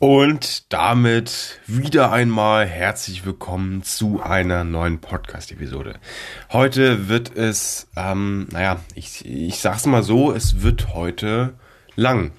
[0.00, 5.96] Und damit wieder einmal herzlich willkommen zu einer neuen Podcast-Episode.
[6.50, 11.52] Heute wird es, ähm, naja, ich, ich sag's mal so, es wird heute
[11.96, 12.32] lang.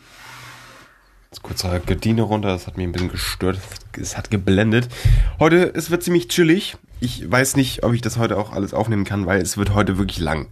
[1.30, 3.60] Jetzt kurz Gardine runter, das hat mich ein bisschen gestört,
[3.96, 4.90] es hat geblendet.
[5.38, 6.78] Heute, es wird ziemlich chillig.
[7.00, 10.00] Ich weiß nicht, ob ich das heute auch alles aufnehmen kann, weil es wird heute
[10.00, 10.48] wirklich lang.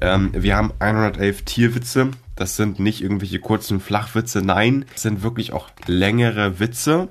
[0.00, 2.10] Ähm, wir haben 111 Tierwitze.
[2.36, 4.42] Das sind nicht irgendwelche kurzen Flachwitze.
[4.42, 7.08] Nein, es sind wirklich auch längere Witze.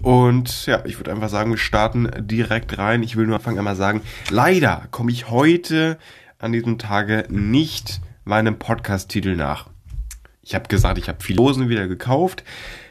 [0.00, 3.02] Und ja, ich würde einfach sagen, wir starten direkt rein.
[3.02, 5.98] Ich will nur anfangen einmal sagen, leider komme ich heute
[6.38, 9.68] an diesem Tage nicht meinem Podcast-Titel nach.
[10.42, 12.44] Ich habe gesagt, ich habe viele Hosen wieder gekauft.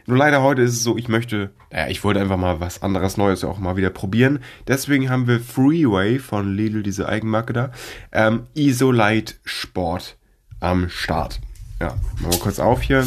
[0.06, 3.16] Nur leider heute ist es so, ich möchte, naja, ich wollte einfach mal was anderes
[3.16, 4.40] Neues auch mal wieder probieren.
[4.68, 7.72] Deswegen haben wir Freeway von Lidl, diese Eigenmarke da,
[8.12, 10.18] ähm, Isolite Sport
[10.60, 11.40] am Start.
[11.80, 13.06] Ja, machen wir kurz auf hier.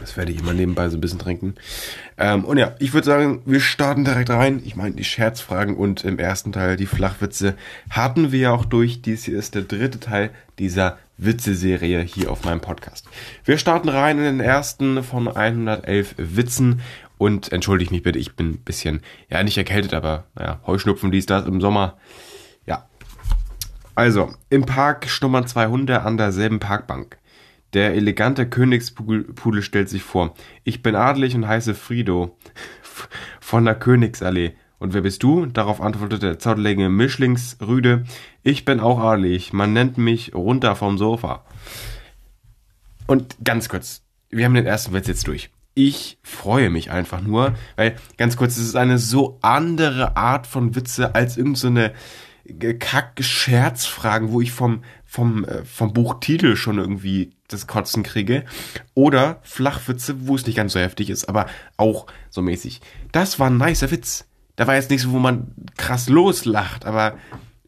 [0.00, 1.54] Das werde ich immer nebenbei so ein bisschen trinken.
[2.18, 4.60] Ähm, und ja, ich würde sagen, wir starten direkt rein.
[4.64, 7.54] Ich meine, die Scherzfragen und im ersten Teil die Flachwitze
[7.90, 9.02] hatten wir ja auch durch.
[9.02, 13.06] Dies hier ist der dritte Teil dieser Witze-Serie hier auf meinem Podcast.
[13.44, 16.80] Wir starten rein in den ersten von 111 Witzen.
[17.16, 21.26] Und entschuldige mich bitte, ich bin ein bisschen, ja, nicht erkältet, aber naja, Heuschnupfen, dies,
[21.26, 21.96] das im Sommer.
[22.66, 22.86] Ja.
[23.94, 27.16] Also, im Park schnummern zwei Hunde an derselben Parkbank.
[27.74, 30.34] Der elegante Königspudel stellt sich vor.
[30.62, 32.38] Ich bin adelig und heiße Frido
[33.40, 34.54] von der Königsallee.
[34.78, 35.46] Und wer bist du?
[35.46, 38.04] Darauf antwortet der zottelige Mischlingsrüde.
[38.42, 39.52] Ich bin auch adelig.
[39.52, 41.44] Man nennt mich runter vom Sofa.
[43.06, 44.02] Und ganz kurz.
[44.30, 45.50] Wir haben den ersten Witz jetzt durch.
[45.74, 50.76] Ich freue mich einfach nur, weil ganz kurz, es ist eine so andere Art von
[50.76, 51.92] Witze als irgendeine
[52.46, 58.44] so Kack-Scherzfragen, wo ich vom, vom, äh, vom Buchtitel schon irgendwie das Kotzen kriege.
[58.94, 62.80] Oder Flachwitze, wo es nicht ganz so heftig ist, aber auch so mäßig.
[63.12, 64.26] Das war ein nicer Witz.
[64.56, 67.16] Da war jetzt nichts, wo man krass loslacht, aber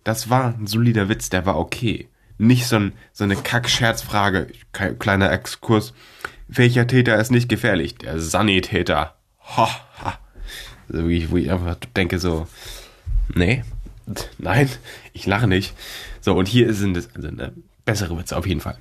[0.02, 2.08] das war ein solider Witz, der war okay.
[2.36, 4.48] Nicht so, ein, so eine Kack-Scherzfrage.
[4.98, 5.94] Kleiner Exkurs.
[6.48, 7.94] Welcher Täter ist nicht gefährlich?
[7.94, 9.14] Der Sanitäter.
[9.56, 9.68] Ha,
[10.02, 10.18] ha.
[10.88, 12.48] So wie ich, wo ich einfach denke so,
[13.34, 13.62] nee,
[14.38, 14.68] nein,
[15.12, 15.74] ich lache nicht.
[16.20, 17.52] So, und hier sind es also eine
[17.84, 18.78] bessere Witze auf jeden Fall.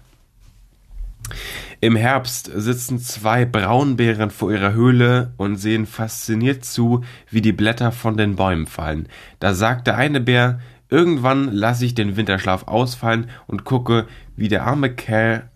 [1.82, 7.92] Im Herbst sitzen zwei Braunbären vor ihrer Höhle und sehen fasziniert zu, wie die Blätter
[7.92, 9.08] von den Bäumen fallen.
[9.40, 10.60] Da sagt der eine Bär,
[10.90, 15.50] irgendwann lasse ich den Winterschlaf ausfallen und gucke, wie der arme Kerl.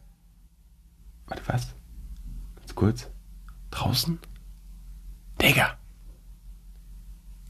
[1.27, 1.75] Warte, was?
[2.57, 3.09] Ganz kurz.
[3.71, 4.19] Draußen?
[5.41, 5.78] Digga!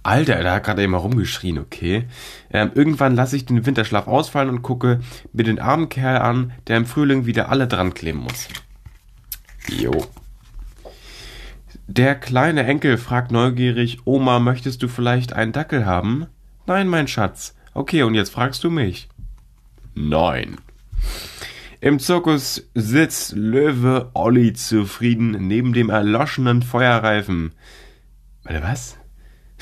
[0.04, 2.06] Alter, da hat gerade mal rumgeschrien, okay.
[2.52, 5.02] Ähm, irgendwann lasse ich den Winterschlaf ausfallen und gucke
[5.34, 8.48] mir den armen Kerl an, der im Frühling wieder alle dran kleben muss.
[9.68, 10.08] Jo.
[11.88, 16.28] Der kleine Enkel fragt neugierig, Oma, möchtest du vielleicht einen Dackel haben?
[16.66, 17.56] Nein, mein Schatz.
[17.74, 19.10] Okay, und jetzt fragst du mich.
[19.96, 20.58] Nein.
[21.82, 27.54] Im Zirkus sitzt Löwe Olli zufrieden neben dem erloschenen Feuerreifen.
[28.44, 28.99] Warte, was?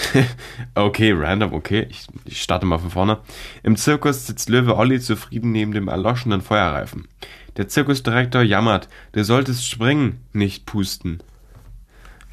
[0.76, 1.88] okay, random, okay.
[1.90, 3.20] Ich, ich, starte mal von vorne.
[3.64, 7.08] Im Zirkus sitzt Löwe Olli zufrieden neben dem erloschenen Feuerreifen.
[7.58, 11.20] Der Zirkusdirektor jammert, du solltest springen, nicht pusten.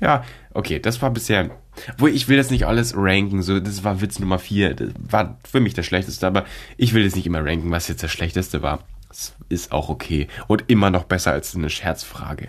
[0.01, 1.51] Ja, okay, das war bisher.
[1.99, 4.75] Wo ich will das nicht alles ranken, so, das war Witz Nummer 4.
[4.75, 6.45] Das war für mich der schlechteste, aber
[6.77, 8.85] ich will das nicht immer ranken, was jetzt der schlechteste war.
[9.09, 10.29] Das ist auch okay.
[10.47, 12.49] Und immer noch besser als eine Scherzfrage.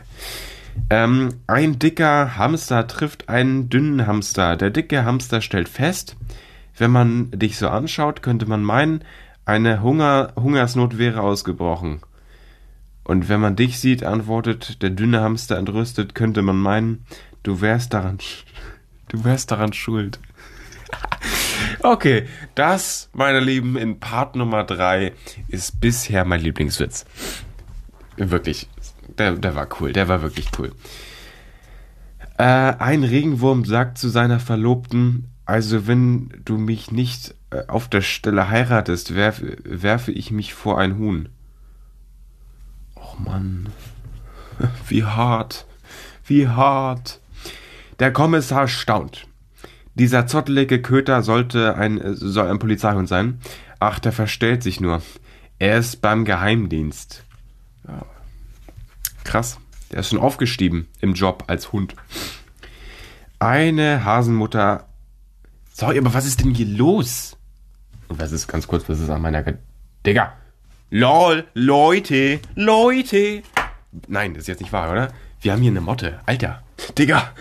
[0.90, 4.56] Ähm, ein dicker Hamster trifft einen dünnen Hamster.
[4.56, 6.16] Der dicke Hamster stellt fest,
[6.78, 9.04] wenn man dich so anschaut, könnte man meinen,
[9.46, 12.02] eine Hunger Hungersnot wäre ausgebrochen.
[13.04, 17.06] Und wenn man dich sieht, antwortet der dünne Hamster entrüstet, könnte man meinen,
[17.44, 18.18] du wärst daran,
[19.08, 20.20] du wärst daran schuld.
[21.84, 25.14] okay, das, meine Lieben, in Part Nummer 3
[25.48, 27.06] ist bisher mein Lieblingswitz.
[28.18, 28.70] Wirklich,
[29.18, 30.72] der, der war cool, der war wirklich cool.
[32.38, 38.02] Äh, ein Regenwurm sagt zu seiner Verlobten, also wenn du mich nicht äh, auf der
[38.02, 41.30] Stelle heiratest, werf, werfe ich mich vor ein Huhn.
[42.96, 43.70] Och Mann,
[44.88, 45.66] wie hart,
[46.26, 47.22] wie hart.
[48.00, 49.28] Der Kommissar staunt.
[49.94, 53.40] Dieser zottelige Köter sollte ein, soll ein Polizeihund sein.
[53.80, 55.02] Ach, der verstellt sich nur.
[55.58, 57.24] Er ist beim Geheimdienst.
[57.88, 58.06] Ja,
[59.26, 59.60] Krass.
[59.92, 61.96] Der ist schon aufgestiegen im Job als Hund.
[63.40, 64.88] Eine Hasenmutter.
[65.74, 67.36] Sorry, aber was ist denn hier los?
[68.08, 69.44] Und was ist ganz kurz, was ist an meiner.
[69.44, 69.58] Ge
[70.06, 70.34] Digga!
[70.92, 71.46] LOL!
[71.54, 72.40] Leute!
[72.56, 73.44] Leute!
[74.08, 75.14] Nein, das ist jetzt nicht wahr, oder?
[75.42, 76.20] Wir haben hier eine Motte.
[76.26, 76.64] Alter.
[76.98, 77.32] Digga!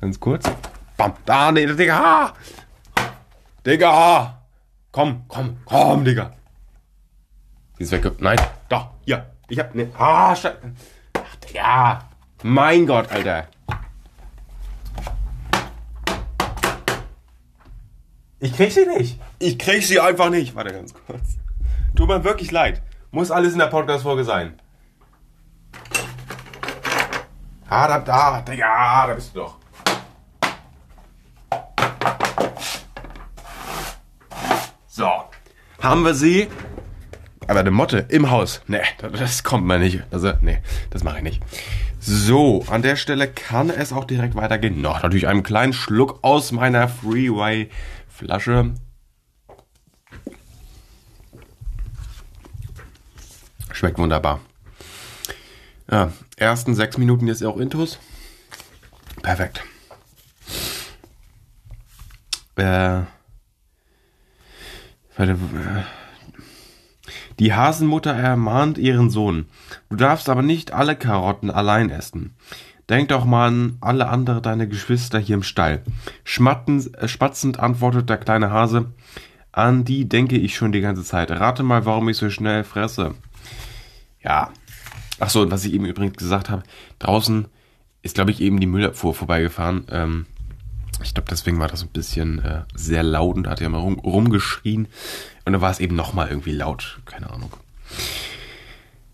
[0.00, 0.50] Ganz kurz.
[0.96, 1.14] Bam.
[1.24, 2.34] Da, nee, Digga!
[3.64, 4.42] Digga!
[4.90, 6.34] Komm, komm, komm, Digga!
[7.78, 8.20] Sie ist weg.
[8.20, 8.38] Nein.
[9.48, 9.90] Ich hab ne.
[9.96, 10.58] Ah, Scheiße.
[11.14, 12.08] Ach, Digga!
[12.42, 13.48] Mein Gott, Alter!
[18.40, 19.18] Ich krieg sie nicht.
[19.38, 20.54] Ich krieg sie einfach nicht.
[20.54, 21.38] Warte ganz kurz.
[21.96, 22.82] Tut mir wirklich leid.
[23.10, 24.60] Muss alles in der Podcast-Folge sein.
[27.70, 29.56] Ah, da, da, Digga, da bist du doch.
[34.86, 35.10] So.
[35.82, 36.48] Haben wir sie?
[37.48, 38.60] Aber eine Motte im Haus.
[38.68, 40.02] Nee, das kommt mal nicht.
[40.10, 40.58] Also, nee,
[40.90, 41.42] das mache ich nicht.
[41.98, 44.80] So, an der Stelle kann es auch direkt weitergehen.
[44.80, 48.74] Noch natürlich einen kleinen Schluck aus meiner Freeway-Flasche.
[53.72, 54.40] Schmeckt wunderbar.
[55.90, 57.98] Ja, ersten sechs Minuten jetzt auch Intus.
[59.22, 59.62] Perfekt.
[62.56, 63.02] Äh,
[67.38, 69.46] die Hasenmutter ermahnt ihren Sohn.
[69.90, 72.34] Du darfst aber nicht alle Karotten allein essen.
[72.88, 75.82] Denk doch mal an alle andere deine Geschwister hier im Stall.
[76.24, 78.92] Schmatten, äh, spatzend antwortet der kleine Hase.
[79.52, 81.30] An die denke ich schon die ganze Zeit.
[81.30, 83.14] Rate mal, warum ich so schnell fresse.
[84.22, 84.50] Ja.
[85.20, 86.62] Ach so, und was ich eben übrigens gesagt habe,
[86.98, 87.48] draußen
[88.02, 89.84] ist, glaube ich, eben die Müllabfuhr vorbeigefahren.
[89.90, 90.26] Ähm,
[91.02, 93.98] ich glaube, deswegen war das ein bisschen äh, sehr laut und hat ja mal rum,
[93.98, 94.88] rumgeschrien.
[95.48, 97.00] Und dann war es eben nochmal irgendwie laut.
[97.06, 97.50] Keine Ahnung.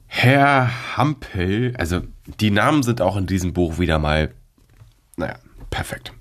[0.08, 2.00] Herr Hampel, also
[2.40, 4.34] die Namen sind auch in diesem Buch wieder mal,
[5.16, 5.36] naja,
[5.70, 6.12] perfekt.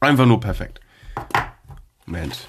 [0.00, 0.80] Einfach nur perfekt.
[2.06, 2.48] Moment.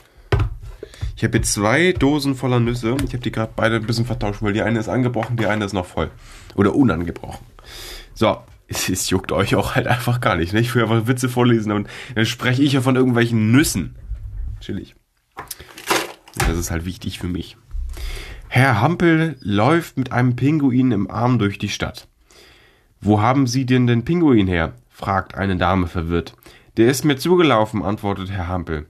[1.17, 2.95] Ich habe jetzt zwei Dosen voller Nüsse.
[3.03, 5.65] Ich habe die gerade beide ein bisschen vertauscht, weil die eine ist angebrochen, die eine
[5.65, 6.11] ist noch voll.
[6.55, 7.45] Oder unangebrochen.
[8.13, 8.37] So,
[8.69, 10.53] es, es juckt euch auch halt einfach gar nicht.
[10.53, 10.61] Ne?
[10.61, 13.95] Ich will einfach Witze vorlesen und dann spreche ich ja von irgendwelchen Nüssen.
[14.61, 14.95] Chillig.
[16.37, 17.57] Das ist halt wichtig für mich.
[18.47, 22.07] Herr Hampel läuft mit einem Pinguin im Arm durch die Stadt.
[23.01, 24.73] Wo haben Sie denn den Pinguin her?
[24.89, 26.35] fragt eine Dame verwirrt.
[26.77, 28.85] Der ist mir zugelaufen, antwortet Herr Hampel.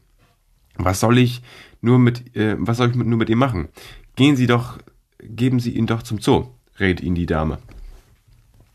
[0.78, 1.42] Was soll ich
[1.82, 3.70] nur mit, äh, was soll ich mit, nur mit ihm machen?
[4.16, 4.78] Gehen Sie doch,
[5.20, 6.50] geben Sie ihn doch zum Zoo,
[6.80, 7.58] rät ihn die Dame.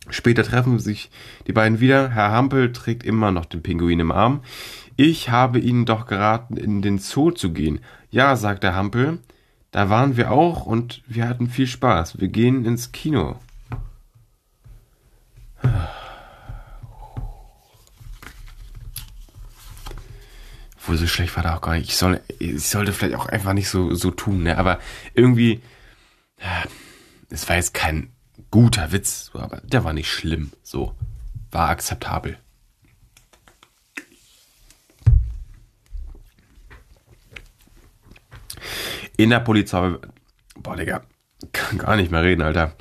[0.08, 1.11] Später treffen sich
[1.46, 2.11] die beiden wieder.
[2.11, 4.40] Herr Hampel trägt immer noch den Pinguin im Arm.
[5.02, 7.81] Ich habe Ihnen doch geraten, in den Zoo zu gehen.
[8.11, 9.19] Ja, sagt der Hampel.
[9.70, 12.20] Da waren wir auch und wir hatten viel Spaß.
[12.20, 13.41] Wir gehen ins Kino.
[20.76, 21.88] Obwohl, so schlecht war da auch gar nicht.
[21.88, 24.58] Ich, soll, ich sollte vielleicht auch einfach nicht so, so tun, ne?
[24.58, 24.81] Aber
[25.14, 25.62] irgendwie,
[27.31, 28.12] es war jetzt kein
[28.50, 30.50] guter Witz, aber der war nicht schlimm.
[30.62, 30.94] So,
[31.50, 32.37] war akzeptabel.
[39.17, 39.94] In der Polizei.
[40.56, 41.02] Boah, Digga.
[41.52, 42.75] Kann gar nicht mehr reden, Alter.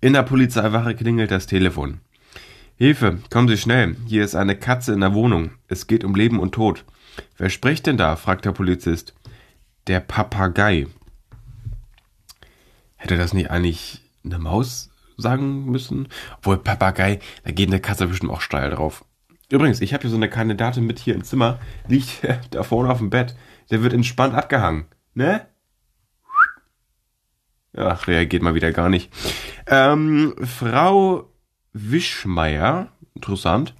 [0.00, 2.00] In der Polizeiwache klingelt das Telefon.
[2.76, 3.96] Hilfe, kommen Sie schnell.
[4.06, 5.50] Hier ist eine Katze in der Wohnung.
[5.68, 6.84] Es geht um Leben und Tod.
[7.36, 8.16] Wer spricht denn da?
[8.16, 9.14] fragt der Polizist.
[9.86, 10.86] Der Papagei.
[12.96, 16.08] Hätte das nicht eigentlich eine Maus sagen müssen?
[16.38, 19.04] Obwohl Papagei, da geht eine Katze bestimmt auch steil drauf.
[19.50, 21.58] Übrigens, ich habe hier so eine Kandidatin mit hier im Zimmer,
[21.88, 23.36] liegt da vorne auf dem Bett.
[23.70, 24.86] Der wird entspannt abgehangen.
[25.14, 25.46] Ne?
[27.76, 29.12] Ach, reagiert mal wieder gar nicht.
[29.66, 31.30] Ähm, Frau
[31.72, 33.74] Wischmeier, interessant.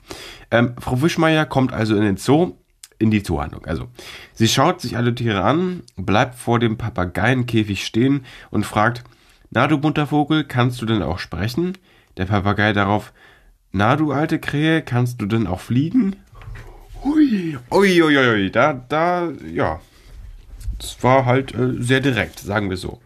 [0.50, 2.56] Ähm, Frau Wischmeier kommt also in den Zoo,
[2.99, 3.64] in die Zoohandlung.
[3.64, 3.88] Also,
[4.34, 9.02] sie schaut sich alle Tiere an, bleibt vor dem Papageienkäfig stehen und fragt,
[9.50, 11.76] na du bunter Vogel, kannst du denn auch sprechen?
[12.16, 13.12] Der Papagei darauf,
[13.72, 16.16] na du alte Krähe, kannst du denn auch fliegen?
[17.02, 19.80] Hui, ui, ui, ui, da, da, ja.
[20.80, 23.00] Das war halt äh, sehr direkt, sagen wir so.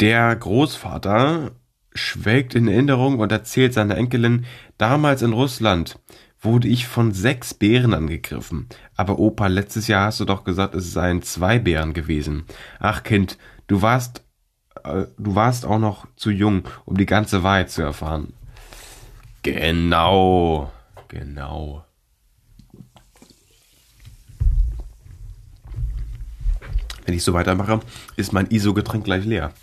[0.00, 1.52] Der Großvater
[1.94, 5.98] schwelgt in Erinnerung und erzählt seiner Enkelin, damals in Russland
[6.40, 8.68] wurde ich von sechs Bären angegriffen.
[8.96, 12.44] Aber Opa, letztes Jahr hast du doch gesagt, es seien zwei Bären gewesen.
[12.78, 14.22] Ach Kind, du warst,
[14.84, 18.32] äh, du warst auch noch zu jung, um die ganze Wahrheit zu erfahren.
[19.42, 20.72] Genau,
[21.08, 21.84] genau.
[27.08, 27.80] Wenn ich so weitermache,
[28.16, 29.54] ist mein ISO-Getränk gleich leer.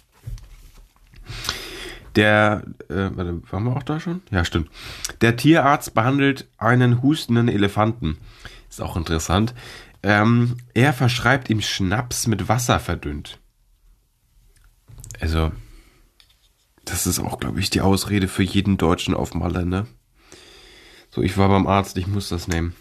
[2.15, 4.23] Der, äh, warte, waren wir auch da schon?
[4.31, 4.67] Ja, stimmt.
[5.21, 8.17] Der Tierarzt behandelt einen hustenden Elefanten.
[8.67, 9.53] Ist auch interessant.
[10.01, 13.37] Ähm, er verschreibt ihm Schnaps mit Wasser verdünnt.
[15.19, 15.51] Also,
[16.83, 19.85] Das ist auch, glaube ich, die Ausrede für jeden Deutschen auf Malle, ne?
[21.11, 22.75] So, ich war beim Arzt, ich muss das nehmen.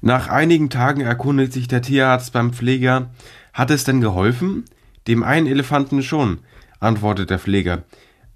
[0.00, 3.10] Nach einigen Tagen erkundigt sich der Tierarzt beim Pfleger,
[3.52, 4.64] hat es denn geholfen?
[5.06, 6.40] Dem einen Elefanten schon,
[6.80, 7.82] antwortet der Pfleger.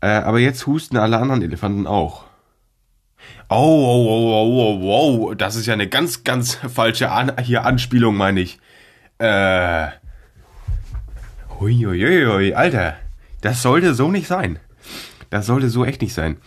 [0.01, 2.25] Äh, aber jetzt husten alle anderen Elefanten auch.
[3.49, 7.65] Oh, oh, oh, oh, oh, oh, das ist ja eine ganz, ganz falsche An hier
[7.65, 8.59] Anspielung, meine ich.
[9.19, 9.89] Äh.
[11.61, 12.97] Huiuiui, Alter.
[13.43, 14.59] Das sollte so nicht sein.
[15.31, 16.39] Das sollte so echt nicht sein.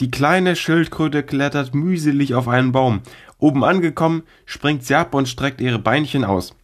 [0.00, 3.02] Die kleine Schildkröte klettert mühselig auf einen Baum.
[3.42, 6.54] Oben angekommen, springt sie ab und streckt ihre Beinchen aus.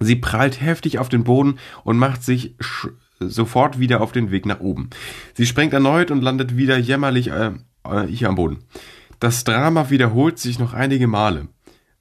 [0.00, 2.56] Sie prallt heftig auf den Boden und macht sich
[3.20, 4.90] sofort wieder auf den Weg nach oben.
[5.34, 7.52] Sie springt erneut und landet wieder jämmerlich äh,
[7.84, 8.64] äh, hier am Boden.
[9.20, 11.46] Das Drama wiederholt sich noch einige Male.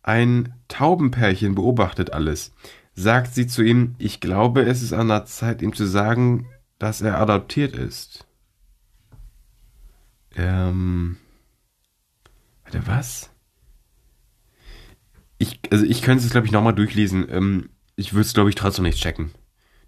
[0.01, 2.53] Ein Taubenpärchen beobachtet alles.
[2.95, 6.47] Sagt sie zu ihm, ich glaube, es ist an der Zeit, ihm zu sagen,
[6.79, 8.25] dass er adoptiert ist.
[10.35, 11.17] Ähm.
[12.63, 13.29] Warte, was?
[15.37, 17.27] Ich, also ich könnte es, glaube ich, nochmal durchlesen.
[17.29, 19.31] Ähm, ich würde es, glaube ich, trotzdem nicht checken.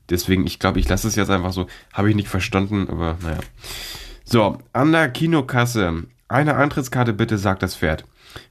[0.10, 1.68] Deswegen, ich glaube, ich lasse es jetzt einfach so.
[1.94, 3.40] Habe ich nicht verstanden, aber naja.
[4.24, 6.04] So, an der Kinokasse.
[6.30, 8.04] Eine Eintrittskarte bitte, sagt das Pferd.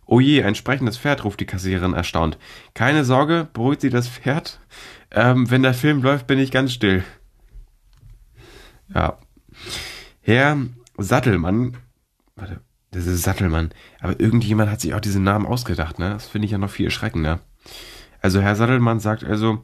[0.06, 2.38] Oh je, ein sprechendes Pferd, ruft die Kassiererin erstaunt.
[2.72, 4.60] Keine Sorge, beruhigt sie das Pferd.
[5.10, 7.04] Ähm, wenn der Film läuft, bin ich ganz still.
[8.94, 9.18] Ja.
[10.22, 10.56] Herr
[10.96, 11.76] Sattelmann,
[12.34, 12.60] warte,
[12.96, 16.10] das ist Sattelmann, aber irgendjemand hat sich auch diesen Namen ausgedacht, ne?
[16.10, 17.40] Das finde ich ja noch viel erschreckender.
[18.22, 19.62] Also Herr Sattelmann sagt also,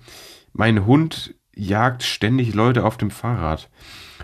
[0.52, 3.70] mein Hund jagt ständig Leute auf dem Fahrrad.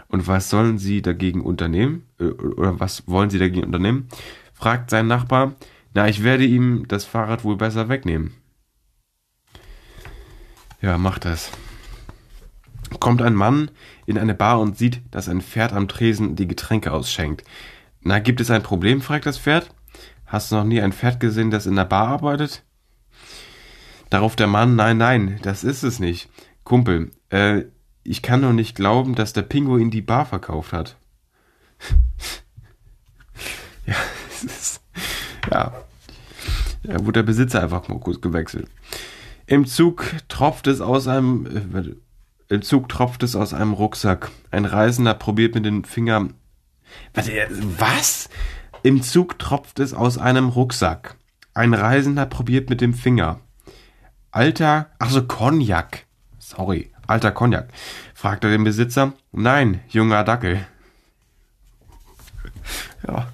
[0.08, 2.06] Und was sollen sie dagegen unternehmen?
[2.18, 4.08] Oder was wollen sie dagegen unternehmen?
[4.52, 5.54] Fragt sein Nachbar.
[5.94, 8.34] Na, ich werde ihm das Fahrrad wohl besser wegnehmen.
[10.80, 11.50] Ja, mach das.
[13.00, 13.70] Kommt ein Mann
[14.06, 17.44] in eine Bar und sieht, dass ein Pferd am Tresen die Getränke ausschenkt.
[18.08, 19.02] Na, gibt es ein Problem?
[19.02, 19.68] fragt das Pferd.
[20.24, 22.64] Hast du noch nie ein Pferd gesehen, das in der Bar arbeitet?
[24.08, 26.30] Darauf der Mann, nein, nein, das ist es nicht.
[26.64, 27.64] Kumpel, äh,
[28.04, 30.96] ich kann doch nicht glauben, dass der Pinguin die Bar verkauft hat.
[33.86, 33.96] ja,
[34.30, 34.82] es ist,
[35.50, 35.74] ja.
[36.84, 38.70] Da wurde der Besitzer einfach mal kurz gewechselt.
[39.44, 44.30] Im Zug tropft es aus einem, äh, im Zug tropft es aus einem Rucksack.
[44.50, 46.32] Ein Reisender probiert mit den Fingern,
[47.14, 47.30] was,
[47.78, 48.28] was?
[48.82, 51.16] Im Zug tropft es aus einem Rucksack.
[51.54, 53.40] Ein Reisender probiert mit dem Finger.
[54.30, 56.06] Alter, ach so, Cognac.
[56.38, 57.68] Sorry, alter Cognac,
[58.14, 59.14] fragte den Besitzer.
[59.32, 60.66] Nein, junger Dackel.
[63.06, 63.28] Ja,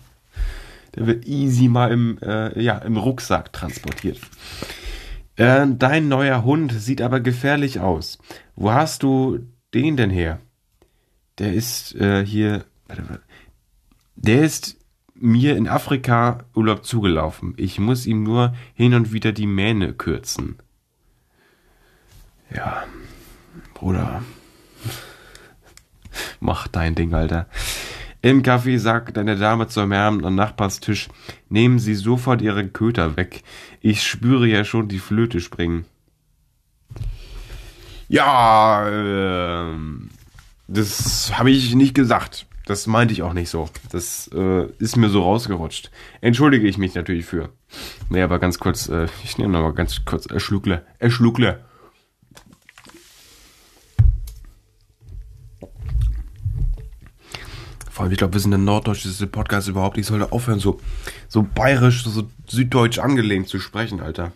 [0.95, 4.21] der wird easy mal im, äh, ja, im Rucksack transportiert.
[5.37, 8.19] Äh, dein neuer Hund sieht aber gefährlich aus.
[8.55, 9.41] Wo hast du
[9.73, 10.41] den denn her?
[11.39, 12.65] Der ist äh, hier.
[12.87, 13.24] Warte, warte.
[14.17, 14.77] Der ist
[15.15, 17.55] mir in Afrika Urlaub zugelaufen.
[17.57, 20.57] Ich muss ihm nur hin und wieder die Mähne kürzen.
[22.55, 22.85] Ja,
[23.75, 24.23] Bruder.
[26.41, 27.49] Mach dein Ding, Alter.
[28.23, 31.09] Im Café sagt eine Dame zum Herrn am Nachbarstisch,
[31.51, 33.43] nehmen Sie sofort Ihre Köter weg.
[33.81, 35.85] Ich spüre ja schon die Flöte springen.
[38.09, 39.75] Ja, äh,
[40.69, 42.47] das habe ich nicht gesagt.
[42.67, 43.69] Das meinte ich auch nicht so.
[43.91, 45.91] Das äh, ist mir so rausgerutscht.
[46.23, 47.51] Entschuldige ich mich natürlich für.
[48.09, 50.85] Nee, aber ganz kurz, äh, ich nehme nochmal ganz kurz Erschluckle.
[50.99, 51.63] Erschluckle.
[57.91, 59.99] Vor allem, ich glaube, wir sind der norddeutscheste Podcast überhaupt.
[59.99, 60.81] Ich sollte aufhören, so,
[61.29, 64.33] so bayerisch, so süddeutsch angelehnt zu sprechen, Alter.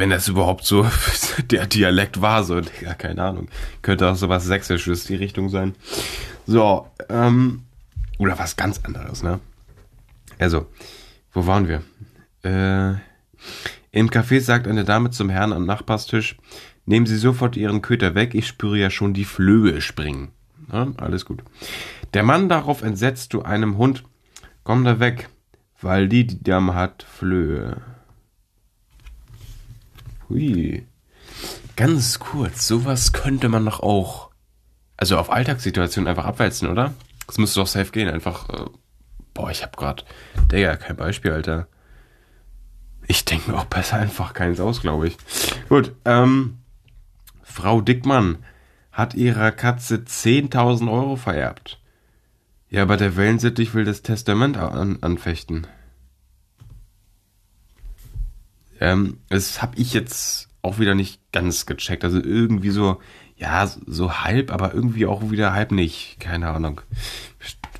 [0.00, 0.86] Wenn das überhaupt so
[1.50, 3.48] der Dialekt war, so, ja, keine Ahnung.
[3.82, 5.74] Könnte auch so was Sächsisches die Richtung sein.
[6.46, 7.64] So, ähm,
[8.18, 9.40] oder was ganz anderes, ne?
[10.38, 10.66] Also,
[11.34, 11.82] wo waren wir?
[12.42, 12.94] Äh,
[13.92, 16.36] im Café sagt eine Dame zum Herrn am Nachbarstisch,
[16.86, 20.28] Nehmen Sie sofort Ihren Köter weg, ich spüre ja schon die Flöhe springen.
[20.72, 21.42] Ja, alles gut.
[22.14, 24.02] Der Mann darauf entsetzt zu einem Hund,
[24.64, 25.28] komm da weg,
[25.82, 27.76] weil die, die Dame hat Flöhe.
[30.30, 30.86] Hui.
[31.76, 34.30] Ganz kurz, sowas könnte man doch auch,
[34.96, 36.94] also auf Alltagssituationen einfach abwälzen, oder?
[37.26, 38.70] Das müsste doch safe gehen, einfach, äh,
[39.34, 40.04] boah, ich hab grad,
[40.50, 41.66] Digga, kein Beispiel, Alter.
[43.06, 45.16] Ich denke mir auch besser einfach keins aus, glaube ich.
[45.68, 46.58] Gut, ähm,
[47.42, 48.38] Frau Dickmann
[48.92, 51.80] hat ihrer Katze 10.000 Euro vererbt.
[52.68, 55.66] Ja, aber der Wellensittich will das Testament an anfechten.
[58.80, 62.04] Ähm, das habe ich jetzt auch wieder nicht ganz gecheckt.
[62.04, 63.00] Also irgendwie so,
[63.36, 66.18] Ja, so halb, aber irgendwie auch wieder halb nicht.
[66.20, 66.80] Keine Ahnung.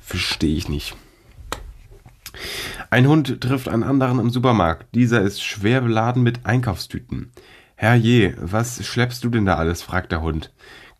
[0.01, 0.95] Verstehe ich nicht.
[2.89, 4.95] Ein Hund trifft einen anderen im Supermarkt.
[4.95, 7.31] Dieser ist schwer beladen mit Einkaufstüten.
[7.75, 9.81] Herrje, was schleppst du denn da alles?
[9.81, 10.51] fragt der Hund.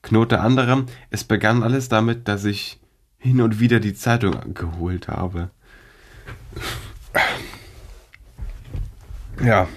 [0.02, 2.80] Knurrt der andere, es begann alles damit, dass ich
[3.18, 5.52] hin und wieder die Zeitung geholt habe.
[9.44, 9.68] Ja.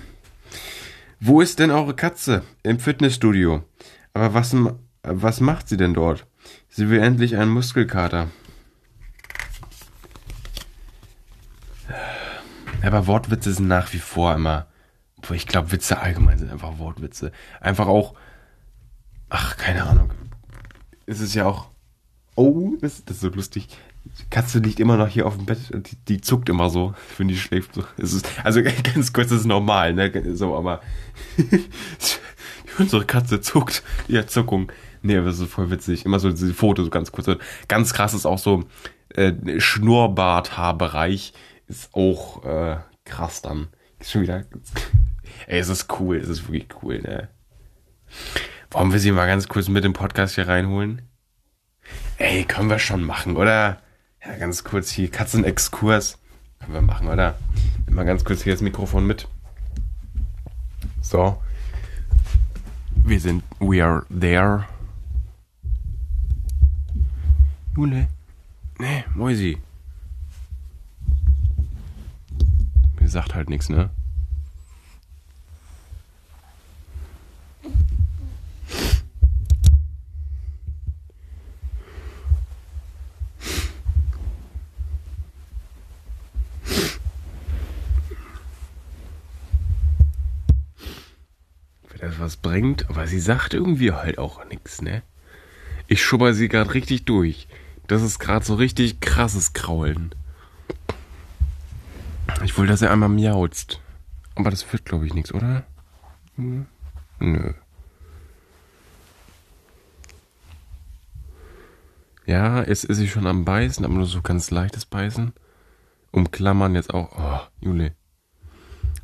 [1.27, 2.43] Wo ist denn eure Katze?
[2.63, 3.65] Im Fitnessstudio.
[4.13, 4.55] Aber was,
[5.03, 6.27] was macht sie denn dort?
[6.69, 8.29] Sie will endlich einen Muskelkater.
[12.83, 14.67] Aber Wortwitze sind nach wie vor immer.
[15.31, 17.33] Ich glaube, Witze allgemein sind einfach Wortwitze.
[17.59, 18.13] Einfach auch.
[19.31, 20.13] Ach, keine Ahnung.
[21.07, 21.71] Es ist ja auch.
[22.35, 23.69] Oh, das ist so lustig.
[24.05, 27.29] Die Katze liegt immer noch hier auf dem Bett die, die zuckt immer so, wenn
[27.29, 27.75] die schläft.
[27.75, 27.85] So.
[27.97, 28.63] Ist, also
[28.95, 30.37] ganz kurz, das ist normal, ne?
[30.37, 30.81] So, aber
[32.79, 33.83] unsere Katze zuckt.
[34.09, 34.71] Ja, Zuckung.
[35.03, 36.05] Nee, das ist voll witzig.
[36.05, 37.29] Immer so diese Fotos, so ganz kurz.
[37.69, 38.65] Ganz krass ist auch so
[39.11, 41.33] äh, Schnurrbart-Haarbereich
[41.67, 43.69] ist auch äh, krass dann.
[43.99, 44.45] Ist schon wieder.
[45.47, 47.29] Ey, es ist cool, es ist wirklich cool, ne?
[48.71, 51.03] Wollen wir sie mal ganz kurz mit dem Podcast hier reinholen?
[52.19, 53.79] Ey, können wir schon machen, oder?
[54.27, 56.19] Ja, ganz kurz hier, Katzenexkurs.
[56.61, 57.37] Können wir machen, oder?
[57.87, 59.29] Nimm mal ganz kurz hier das Mikrofon mit.
[61.03, 61.43] So.
[62.95, 64.67] Wir sind, we are there.
[67.77, 68.09] Jule.
[68.79, 69.59] Nee, Moisi.
[72.99, 73.91] Mir sagt halt nichts, ne?
[92.07, 95.03] Das was bringt, aber sie sagt irgendwie halt auch nichts, ne?
[95.87, 97.49] Ich schubber sie gerade richtig durch.
[97.87, 100.15] Das ist gerade so richtig krasses Kraulen.
[102.45, 103.81] Ich wollte, dass er einmal miauzt.
[104.35, 105.65] Aber das wird, glaube ich, nichts, oder?
[106.37, 106.67] Hm?
[107.21, 107.53] Nö.
[112.27, 115.35] Ja, jetzt ist sie schon am Beißen, aber nur so ganz leichtes Beißen.
[116.11, 117.13] Umklammern jetzt auch.
[117.19, 117.93] Oh, Jule.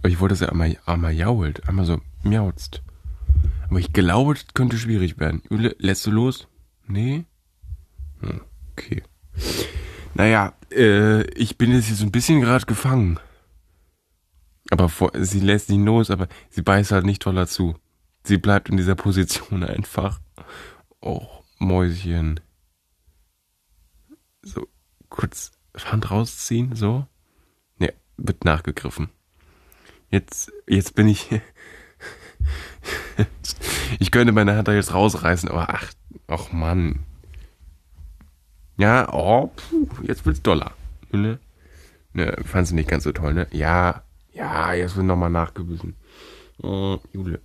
[0.03, 1.69] Ich wollte, dass er einmal, einmal jault.
[1.69, 2.83] Einmal so miauzt.
[3.71, 5.43] Aber ich glaube, das könnte schwierig werden.
[5.49, 6.49] Lässt du los?
[6.89, 7.25] Nee?
[8.21, 8.41] Hm,
[8.73, 9.05] okay.
[10.15, 13.21] Naja, äh, ich bin jetzt hier so ein bisschen gerade gefangen.
[14.71, 17.77] Aber vor, sie lässt nicht los, aber sie beißt halt nicht toll dazu.
[18.25, 20.21] Sie bleibt in dieser Position einfach.
[21.01, 21.29] Oh,
[21.61, 22.41] Mäuschen.
[24.43, 24.67] So,
[25.09, 27.07] kurz Hand rausziehen, so.
[27.79, 29.11] Ne, wird nachgegriffen.
[30.11, 31.29] Jetzt, jetzt bin ich.
[34.01, 35.93] ich könnte meine Hand da jetzt rausreißen, aber ach,
[36.27, 37.01] ach Mann.
[38.79, 40.73] Ja, oh, puh, jetzt wird's doller.
[41.13, 41.39] Ne?
[42.15, 43.47] Ne, fandst du nicht ganz so toll, ne?
[43.53, 45.97] Ja, ja, jetzt wird nochmal nachgewiesen.
[46.63, 47.41] Oh, Jule.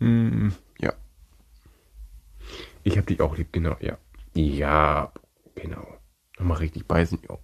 [0.00, 0.94] Hm, ja.
[2.82, 3.98] Ich hab dich auch lieb, genau, ja.
[4.34, 5.12] Ja,
[5.54, 5.86] genau.
[6.38, 7.18] Nochmal richtig beißen.
[7.28, 7.38] Ja.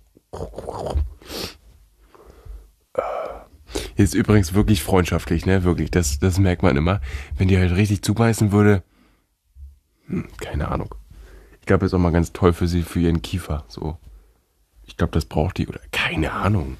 [3.96, 5.62] Ist übrigens wirklich freundschaftlich, ne?
[5.62, 7.00] Wirklich, das, das merkt man immer.
[7.36, 8.82] Wenn die halt richtig zubeißen würde,
[10.06, 10.94] hm, keine Ahnung.
[11.60, 13.64] Ich glaube, das ist auch mal ganz toll für sie, für ihren Kiefer.
[13.68, 13.96] So.
[14.84, 16.76] Ich glaube, das braucht die, oder keine Ahnung.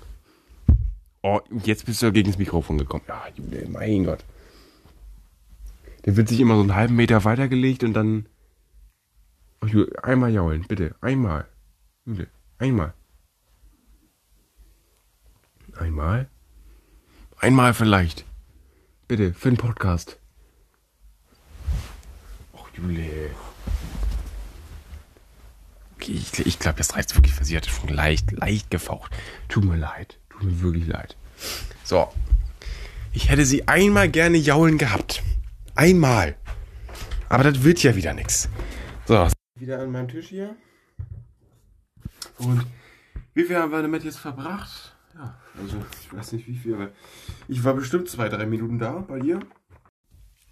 [1.22, 3.05] Oh, jetzt bist du gegen das Mikrofon gekommen.
[3.09, 4.24] Ja, Jule, mein Gott.
[6.05, 8.27] Der wird sich immer so einen halben Meter weitergelegt und dann.
[9.62, 10.94] Oh, Jule, einmal jaulen, bitte.
[11.00, 11.46] Einmal.
[12.05, 12.27] Jule,
[12.59, 12.92] einmal.
[15.79, 16.29] Einmal?
[17.44, 18.24] Einmal vielleicht.
[19.07, 20.18] Bitte, für den Podcast.
[22.54, 23.33] Och, Jule.
[25.94, 27.54] Okay, ich, ich glaube, das reicht wirklich für sie.
[27.54, 29.12] Hat schon leicht, leicht gefaucht.
[29.50, 30.18] Tut mir leid.
[30.30, 31.18] Tut mir wirklich leid.
[31.83, 32.11] So.
[33.12, 35.22] Ich hätte sie einmal gerne jaulen gehabt.
[35.74, 36.37] Einmal.
[37.28, 38.48] Aber das wird ja wieder nichts.
[39.04, 39.28] So.
[39.57, 40.57] Wieder an meinem Tisch hier.
[42.38, 42.64] Und
[43.35, 44.94] wie viel haben wir damit jetzt verbracht?
[45.14, 46.90] Ja, also ich weiß nicht wie viel, aber
[47.48, 49.40] ich war bestimmt zwei, drei Minuten da bei dir.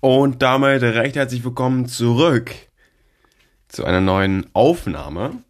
[0.00, 2.50] Und damit recht herzlich willkommen zurück
[3.68, 5.42] zu einer neuen Aufnahme.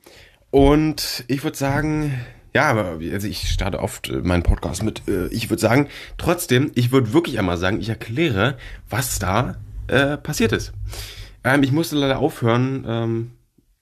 [0.50, 2.20] Und ich würde sagen,
[2.55, 6.92] ja, also ich starte oft äh, meinen Podcast mit, äh, ich würde sagen, trotzdem, ich
[6.92, 9.57] würde wirklich einmal sagen, ich erkläre, was da
[9.88, 10.72] äh, passiert ist.
[11.44, 13.31] Ähm, ich musste leider aufhören, ähm,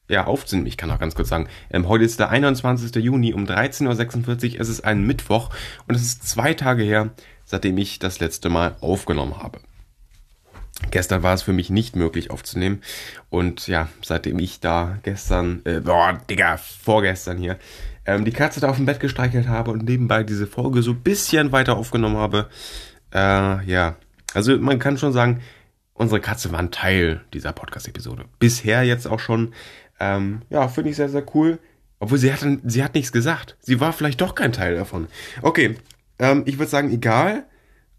[0.08, 0.66] ja, aufzunehmen.
[0.66, 2.94] Ich kann auch ganz kurz sagen, ähm, heute ist der 21.
[2.96, 5.50] Juni um 13.46 Uhr, es ist ein Mittwoch
[5.88, 7.10] und es ist zwei Tage her,
[7.50, 9.58] seitdem ich das letzte Mal aufgenommen habe.
[10.92, 12.80] Gestern war es für mich nicht möglich aufzunehmen.
[13.28, 17.58] Und ja, seitdem ich da gestern, äh, boah, Digga, vorgestern hier,
[18.06, 21.00] ähm, die Katze da auf dem Bett gestreichelt habe und nebenbei diese Folge so ein
[21.00, 22.48] bisschen weiter aufgenommen habe,
[23.12, 23.96] äh, ja.
[24.32, 25.40] Also man kann schon sagen,
[25.92, 28.26] unsere Katze war ein Teil dieser Podcast-Episode.
[28.38, 29.54] Bisher jetzt auch schon.
[29.98, 31.58] Ähm, ja, finde ich sehr, sehr cool.
[31.98, 33.56] Obwohl sie hat, sie hat nichts gesagt.
[33.60, 35.08] Sie war vielleicht doch kein Teil davon.
[35.42, 35.76] Okay,
[36.20, 37.44] ähm, ich würde sagen, egal.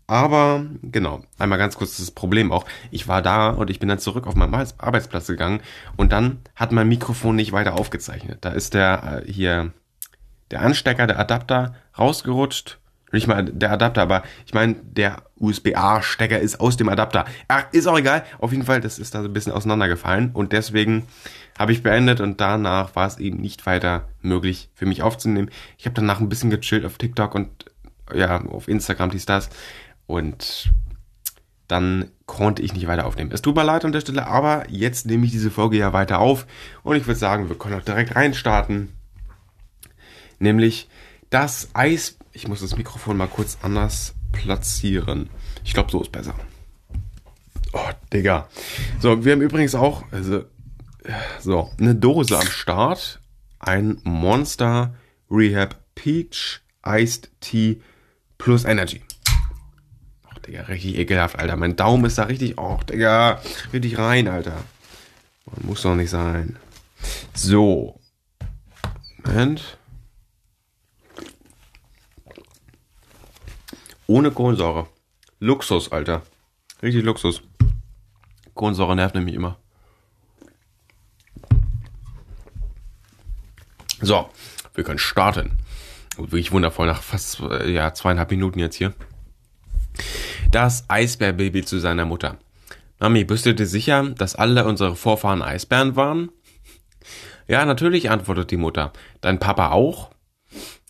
[0.08, 2.66] Aber genau, einmal ganz kurz das Problem auch.
[2.90, 5.62] Ich war da und ich bin dann zurück auf meinen Arbeitsplatz gegangen
[5.96, 8.40] und dann hat mein Mikrofon nicht weiter aufgezeichnet.
[8.42, 9.72] Da ist der äh, hier
[10.52, 12.80] der Anstecker, der Adapter rausgerutscht.
[13.14, 17.26] Nicht mal der Adapter, aber ich meine, der USB-A-Stecker ist aus dem Adapter.
[17.48, 18.24] Ach, ist auch egal.
[18.40, 21.08] Auf jeden Fall, das ist da so ein bisschen auseinandergefallen und deswegen
[21.58, 25.50] habe ich beendet und danach war es eben nicht weiter möglich für mich aufzunehmen.
[25.78, 27.71] Ich habe danach ein bisschen gechillt auf TikTok und
[28.16, 29.50] ja, auf Instagram, dies, das
[30.08, 30.72] und
[31.68, 33.32] dann konnte ich nicht weiter aufnehmen.
[33.32, 36.20] Es tut mir leid an der Stelle, aber jetzt nehme ich diese Folge ja weiter
[36.20, 36.46] auf
[36.84, 38.90] und ich würde sagen, wir können auch direkt reinstarten.
[40.38, 40.90] Nämlich
[41.30, 42.18] das Eis.
[42.34, 45.30] Ich muss das Mikrofon mal kurz anders platzieren.
[45.64, 46.36] Ich glaube, so ist besser.
[47.72, 48.50] Oh, Digga.
[49.00, 50.44] So, wir haben übrigens auch, also,
[51.40, 53.22] so, eine Dose am Start.
[53.60, 54.96] Ein Monster
[55.30, 57.82] Rehab Peach Iced Tea
[58.42, 59.02] plus Energy.
[60.48, 61.56] Digga, richtig ekelhaft, Alter.
[61.56, 63.40] Mein Daumen ist da richtig, oh, Digga,
[63.72, 64.64] richtig rein, Alter.
[65.46, 66.58] Man muss doch nicht sein.
[67.36, 68.00] So.
[69.24, 69.78] Moment.
[74.08, 74.88] Ohne Kohlensäure.
[75.40, 76.24] Luxus, Alter.
[76.82, 77.44] Richtig Luxus.
[78.56, 79.58] Kohlensäure nervt nämlich immer.
[84.02, 84.30] So,
[84.74, 85.61] wir können starten.
[86.18, 88.94] Wirklich wundervoll nach fast äh, ja, zweieinhalb Minuten jetzt hier
[90.52, 92.38] das Eisbärbaby zu seiner Mutter.
[93.00, 96.30] Mami, bist du dir sicher, dass alle unsere Vorfahren Eisbären waren?
[97.48, 98.94] Ja, natürlich, antwortet die Mutter.
[99.22, 100.12] Dein Papa auch?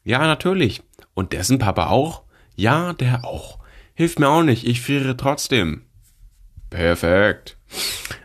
[0.04, 0.84] Ja, natürlich.
[1.14, 2.24] Und dessen Papa auch?
[2.56, 3.60] Ja, der auch.
[3.94, 5.84] Hilft mir auch nicht, ich friere trotzdem.
[6.70, 7.58] Perfekt.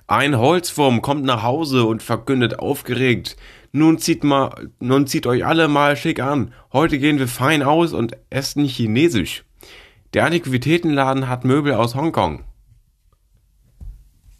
[0.06, 3.36] Ein Holzwurm kommt nach Hause und verkündet aufgeregt.
[3.76, 6.54] Nun zieht mal, nun zieht euch alle mal schick an.
[6.72, 9.44] Heute gehen wir fein aus und essen chinesisch.
[10.14, 12.44] Der Antiquitätenladen hat Möbel aus Hongkong.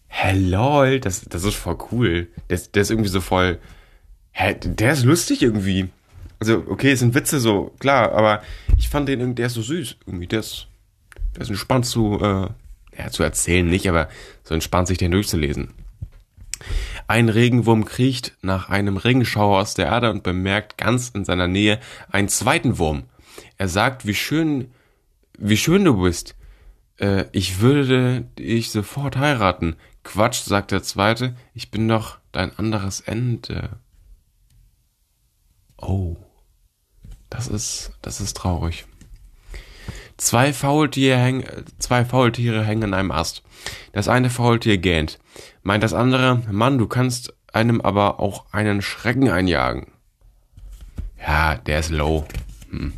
[0.09, 2.29] Hä, das, das ist voll cool.
[2.49, 3.59] Der, der ist irgendwie so voll.
[4.33, 5.91] Hä, der ist lustig irgendwie.
[6.39, 8.43] Also, okay, es sind Witze so, klar, aber
[8.79, 9.99] ich fand den, der ist so süß.
[10.07, 10.69] Irgendwie, der ist,
[11.35, 12.49] der ist entspannt zu, äh,
[12.99, 14.09] ja, zu erzählen nicht, aber
[14.45, 15.75] so entspannt sich den durchzulesen.
[17.09, 21.81] Ein Regenwurm kriecht nach einem Regenschauer aus der Erde und bemerkt ganz in seiner Nähe
[22.11, 23.05] einen zweiten Wurm.
[23.59, 24.73] Er sagt, wie schön
[25.39, 26.35] wie schön du bist.
[26.99, 29.77] Äh, ich würde dich sofort heiraten.
[30.05, 33.81] Quatsch, sagt der Zweite, ich bin doch dein anderes Ende.
[35.79, 36.17] Oh,
[37.29, 38.87] das ist, das ist traurig.
[40.17, 41.45] Zwei Faultiere, häng,
[41.79, 43.43] zwei Faultiere hängen an einem Ast.
[43.93, 45.19] Das eine Faultier gähnt.
[45.67, 49.89] Meint das andere, Mann, du kannst einem aber auch einen Schrecken einjagen.
[51.21, 52.25] Ja, der ist low.
[52.71, 52.93] Hm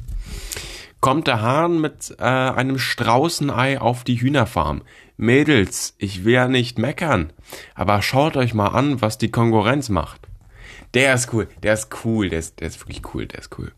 [1.00, 4.82] kommt der Hahn mit äh, einem Straußenei auf die Hühnerfarm.
[5.16, 7.32] Mädels, ich will ja nicht meckern,
[7.74, 10.28] aber schaut euch mal an, was die Konkurrenz macht.
[10.94, 13.72] Der ist cool, der ist cool, der ist, der ist wirklich cool, der ist cool.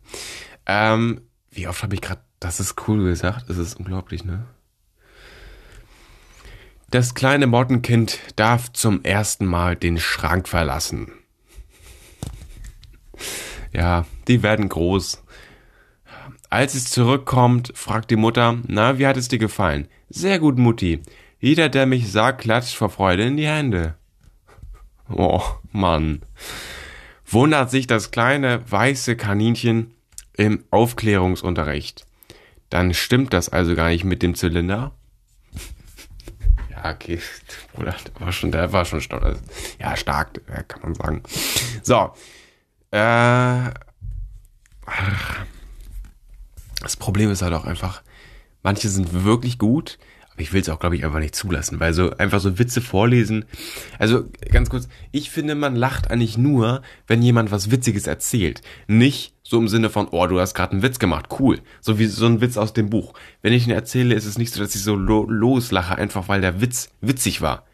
[0.66, 3.48] Ähm, wie oft habe ich gerade, das ist cool gesagt?
[3.48, 4.46] Das ist unglaublich, ne?
[6.90, 11.12] Das kleine Mottenkind darf zum ersten Mal den Schrank verlassen.
[13.72, 15.22] Ja, die werden groß.
[16.48, 19.86] Als es zurückkommt, fragt die Mutter, na, wie hat es dir gefallen?
[20.08, 21.00] Sehr gut, Mutti.
[21.38, 23.94] Jeder, der mich sah, klatscht vor Freude in die Hände.
[25.08, 26.22] Oh, Mann.
[27.24, 29.94] Wundert sich das kleine weiße Kaninchen
[30.36, 32.04] im Aufklärungsunterricht.
[32.68, 34.92] Dann stimmt das also gar nicht mit dem Zylinder?
[36.82, 37.20] Ja, okay.
[37.74, 39.38] Bruder, der war schon, der war schon stark.
[39.78, 41.22] Ja, stark, kann man sagen.
[41.82, 42.12] So.
[42.90, 43.70] Äh.
[46.80, 48.02] Das Problem ist halt auch einfach,
[48.62, 49.98] manche sind wirklich gut,
[50.40, 53.44] ich will es auch, glaube ich, einfach nicht zulassen, weil so einfach so Witze vorlesen.
[53.98, 58.62] Also ganz kurz, ich finde, man lacht eigentlich nur, wenn jemand was Witziges erzählt.
[58.86, 61.60] Nicht so im Sinne von, oh, du hast gerade einen Witz gemacht, cool.
[61.80, 63.14] So wie so ein Witz aus dem Buch.
[63.42, 66.40] Wenn ich ihn erzähle, ist es nicht so, dass ich so lo loslache, einfach weil
[66.40, 67.64] der Witz witzig war.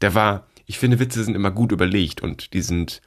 [0.00, 3.00] Der war, ich finde, Witze sind immer gut überlegt und die sind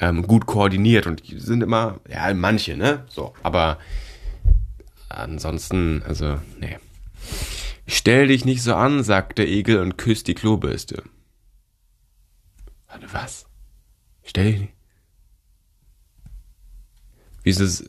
[0.00, 3.04] ähm, gut koordiniert und die sind immer, ja, manche, ne?
[3.08, 3.78] So, aber
[5.08, 6.78] ansonsten, also, nee.
[7.90, 11.04] Stell dich nicht so an, sagt der Igel und küsst die Klobürste.
[12.86, 13.46] Warte, was?
[14.22, 14.74] Stell dich nicht.
[17.42, 17.84] Wieso,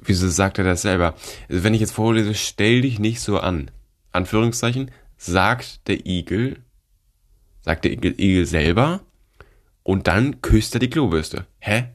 [0.00, 1.14] wieso sagt er das selber?
[1.48, 3.70] Also wenn ich jetzt vorlese, stell dich nicht so an.
[4.12, 6.62] Anführungszeichen, sagt der Igel,
[7.62, 9.00] sagt der Igel, Igel selber
[9.82, 11.46] und dann küsst er die Klobürste.
[11.58, 11.86] Hä?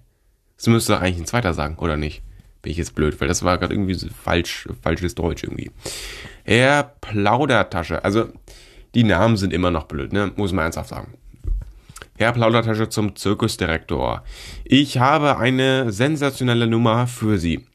[0.57, 2.23] Das müsste doch eigentlich ein zweiter sagen, oder nicht?
[2.61, 5.71] Bin ich jetzt blöd, weil das war gerade irgendwie so falsch, falsches Deutsch irgendwie.
[6.43, 8.03] Herr Plaudertasche.
[8.03, 8.29] Also,
[8.95, 10.31] die Namen sind immer noch blöd, ne?
[10.35, 11.13] Muss man ernsthaft sagen.
[12.17, 14.23] Herr Plaudertasche zum Zirkusdirektor.
[14.65, 17.65] Ich habe eine sensationelle Nummer für Sie.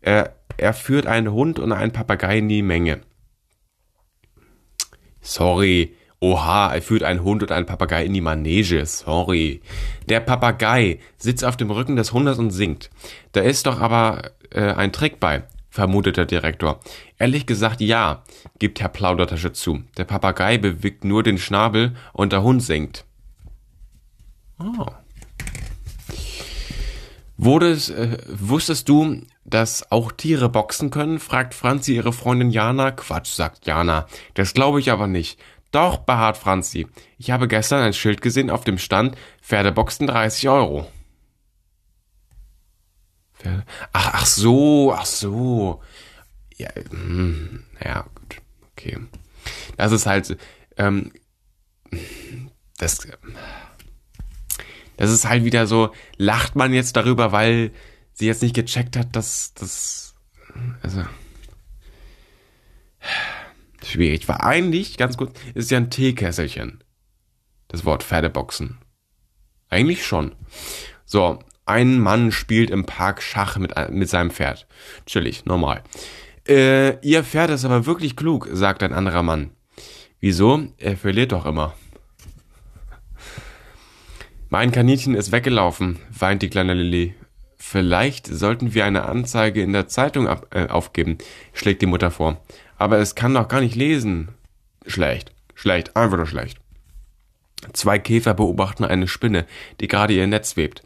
[0.00, 3.00] Er, er führt einen Hund und einen Papagei in die Menge.
[5.20, 5.94] Sorry.
[6.20, 8.86] Oha, er führt einen Hund und einen Papagei in die Manege.
[8.86, 9.60] Sorry.
[10.08, 12.90] Der Papagei sitzt auf dem Rücken des Hundes und singt.
[13.32, 16.80] Da ist doch aber äh, ein Trick bei, vermutet der Direktor.
[17.18, 18.22] Ehrlich gesagt ja,
[18.58, 19.82] gibt Herr Plaudertasche zu.
[19.96, 23.04] Der Papagei bewegt nur den Schnabel und der Hund singt.
[24.58, 24.86] Oh.
[27.36, 31.18] Wurdest, äh, wusstest du, dass auch Tiere boxen können?
[31.18, 32.92] fragt Franzi ihre Freundin Jana.
[32.92, 34.06] Quatsch, sagt Jana.
[34.34, 35.38] Das glaube ich aber nicht.
[35.74, 36.86] Doch, beharrt Franzi.
[37.18, 40.88] Ich habe gestern ein Schild gesehen auf dem Stand, Pferdeboxen 30 Euro.
[43.32, 43.64] Pferde?
[43.92, 45.82] Ach, ach so, ach so.
[46.56, 48.36] Ja, hm, ja, gut.
[48.70, 48.98] Okay.
[49.76, 50.38] Das ist halt,
[50.76, 51.10] ähm,
[52.78, 53.08] das,
[54.96, 57.72] das ist halt wieder so, lacht man jetzt darüber, weil
[58.12, 60.14] sie jetzt nicht gecheckt hat, dass das,
[60.82, 61.02] also,
[63.88, 64.28] schwierig.
[64.28, 66.82] War eigentlich, ganz gut, ist ja ein Teekesselchen.
[67.68, 68.78] Das Wort Pferdeboxen.
[69.68, 70.34] Eigentlich schon.
[71.04, 74.66] So, ein Mann spielt im Park Schach mit, mit seinem Pferd.
[75.06, 75.82] Chillig, normal.
[76.46, 79.50] Äh, ihr Pferd ist aber wirklich klug, sagt ein anderer Mann.
[80.20, 80.66] Wieso?
[80.78, 81.74] Er verliert doch immer.
[84.50, 87.14] Mein Kaninchen ist weggelaufen, weint die kleine Lilly.
[87.56, 91.18] Vielleicht sollten wir eine Anzeige in der Zeitung ab, äh, aufgeben,
[91.54, 92.40] schlägt die Mutter vor.
[92.76, 94.28] Aber es kann doch gar nicht lesen.
[94.86, 96.58] Schlecht, schlecht, einfach nur schlecht.
[97.72, 99.46] Zwei Käfer beobachten eine Spinne,
[99.80, 100.82] die gerade ihr Netz webt.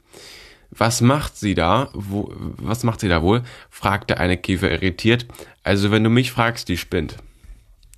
[0.71, 1.91] Was macht sie da?
[1.95, 3.43] Wo, was macht sie da wohl?
[3.71, 5.27] fragte eine Käfer irritiert.
[5.63, 7.17] Also wenn du mich fragst, die spinnt.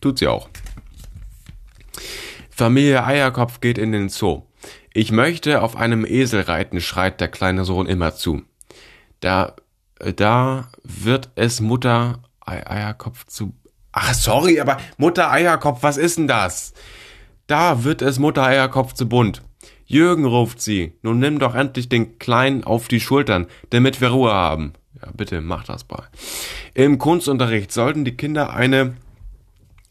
[0.00, 0.48] Tut sie auch.
[2.48, 4.42] Familie Eierkopf geht in den Zoo.
[4.92, 8.42] Ich möchte auf einem Esel reiten, schreit der kleine Sohn immer zu.
[9.20, 9.56] Da,
[9.98, 13.54] da wird es Mutter Eierkopf zu
[14.02, 16.72] Ach, sorry, aber Mutter Eierkopf, was ist denn das?
[17.46, 19.42] Da wird es Mutter Eierkopf zu bunt.
[19.84, 24.32] Jürgen, ruft sie, nun nimm doch endlich den Kleinen auf die Schultern, damit wir Ruhe
[24.32, 24.72] haben.
[25.02, 26.08] Ja, bitte, mach das mal.
[26.72, 28.94] Im Kunstunterricht sollten die Kinder eine,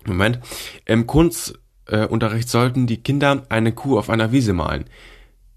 [0.06, 0.40] Moment,
[0.86, 4.86] im Kunstunterricht sollten die Kinder eine Kuh auf einer Wiese malen.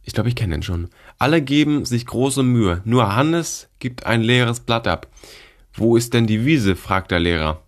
[0.03, 0.91] Ich glaube, ich kenne den schon.
[1.19, 5.07] Alle geben sich große Mühe, nur Hannes gibt ein leeres Blatt ab.
[5.73, 6.77] Wo ist denn die Wiese?
[6.77, 7.63] fragt der Lehrer.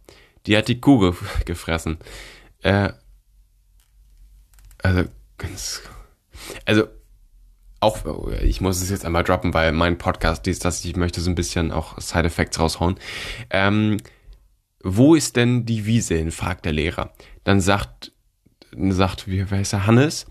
[0.46, 1.98] Die hat die Kuh ge gefressen.
[2.62, 2.90] Äh,
[4.82, 5.04] also,
[5.38, 5.82] ganz,
[6.66, 6.88] also,
[7.80, 11.30] auch, ich muss es jetzt einmal droppen, weil mein Podcast ist, dass ich möchte so
[11.30, 12.96] ein bisschen auch Side Effects raushauen.
[13.50, 13.98] Ähm,
[14.82, 16.30] wo ist denn die Wiese hin?
[16.30, 17.12] fragt der Lehrer.
[17.44, 18.12] Dann sagt,
[18.76, 20.26] sagt, wie heißt er, Hannes?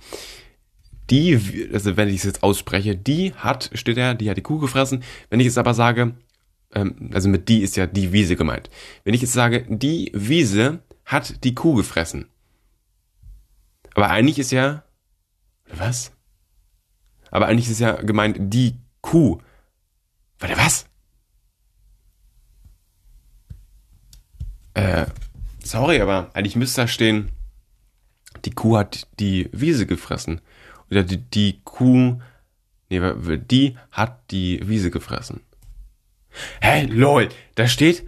[1.09, 4.59] Die, also wenn ich es jetzt ausspreche, die hat, steht er, die hat die Kuh
[4.59, 5.03] gefressen.
[5.29, 6.15] Wenn ich jetzt aber sage,
[6.75, 8.69] ähm, also mit die ist ja die Wiese gemeint.
[9.03, 12.27] Wenn ich jetzt sage, die Wiese hat die Kuh gefressen.
[13.95, 14.83] Aber eigentlich ist ja,
[15.67, 16.11] was?
[17.31, 19.39] Aber eigentlich ist ja gemeint, die Kuh.
[20.39, 20.85] Warte, was?
[24.73, 25.05] Äh,
[25.63, 27.31] sorry, aber eigentlich müsste da stehen,
[28.45, 30.41] die Kuh hat die Wiese gefressen.
[30.89, 32.19] Oder die, die Kuh,
[32.89, 35.41] nee, die hat die Wiese gefressen.
[36.61, 38.07] Hä, lol, da steht.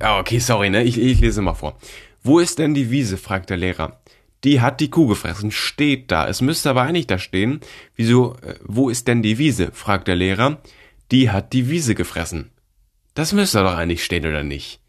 [0.00, 0.82] Ja, okay, sorry, ne?
[0.82, 1.78] Ich, ich lese mal vor.
[2.22, 3.16] Wo ist denn die Wiese?
[3.16, 4.00] fragt der Lehrer.
[4.44, 6.28] Die hat die Kuh gefressen, steht da.
[6.28, 7.60] Es müsste aber eigentlich da stehen.
[7.96, 9.70] Wieso, äh, wo ist denn die Wiese?
[9.72, 10.60] fragt der Lehrer.
[11.10, 12.50] Die hat die Wiese gefressen.
[13.14, 14.80] Das müsste doch eigentlich stehen, oder nicht?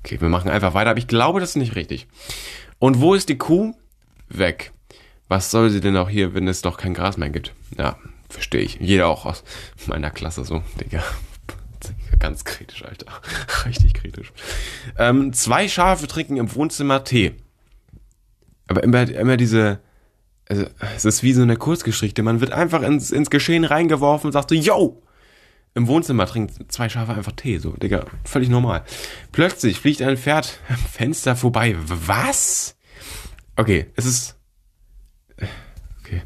[0.00, 2.06] Okay, wir machen einfach weiter, aber ich glaube, das ist nicht richtig.
[2.78, 3.74] Und wo ist die Kuh?
[4.28, 4.72] Weg.
[5.28, 7.54] Was soll sie denn auch hier, wenn es doch kein Gras mehr gibt?
[7.78, 7.96] Ja,
[8.34, 8.78] Verstehe ich.
[8.80, 9.44] Jeder auch aus
[9.86, 11.04] meiner Klasse so, Digga.
[12.18, 13.06] Ganz kritisch, Alter.
[13.64, 14.32] Richtig kritisch.
[14.98, 17.34] Ähm, zwei Schafe trinken im Wohnzimmer Tee.
[18.66, 19.78] Aber immer, immer diese,
[20.48, 20.66] also,
[20.96, 22.24] es ist wie so eine Kurzgeschichte.
[22.24, 25.00] Man wird einfach ins, ins Geschehen reingeworfen und sagt so, yo!
[25.74, 28.84] im Wohnzimmer trinken zwei Schafe einfach Tee, so, Digga, völlig normal.
[29.32, 31.76] Plötzlich fliegt ein Pferd am Fenster vorbei.
[31.78, 32.76] Was?
[33.56, 34.36] Okay, es ist.
[36.00, 36.22] Okay.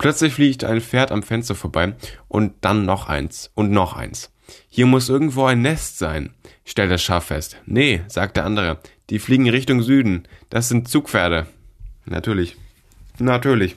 [0.00, 1.94] Plötzlich fliegt ein Pferd am Fenster vorbei
[2.26, 4.32] und dann noch eins und noch eins.
[4.70, 6.30] Hier muss irgendwo ein Nest sein,
[6.64, 7.58] stellt das Schaf fest.
[7.66, 8.78] Nee, sagt der andere,
[9.10, 10.26] die fliegen Richtung Süden.
[10.48, 11.46] Das sind Zugpferde.
[12.06, 12.56] Natürlich.
[13.18, 13.76] Natürlich.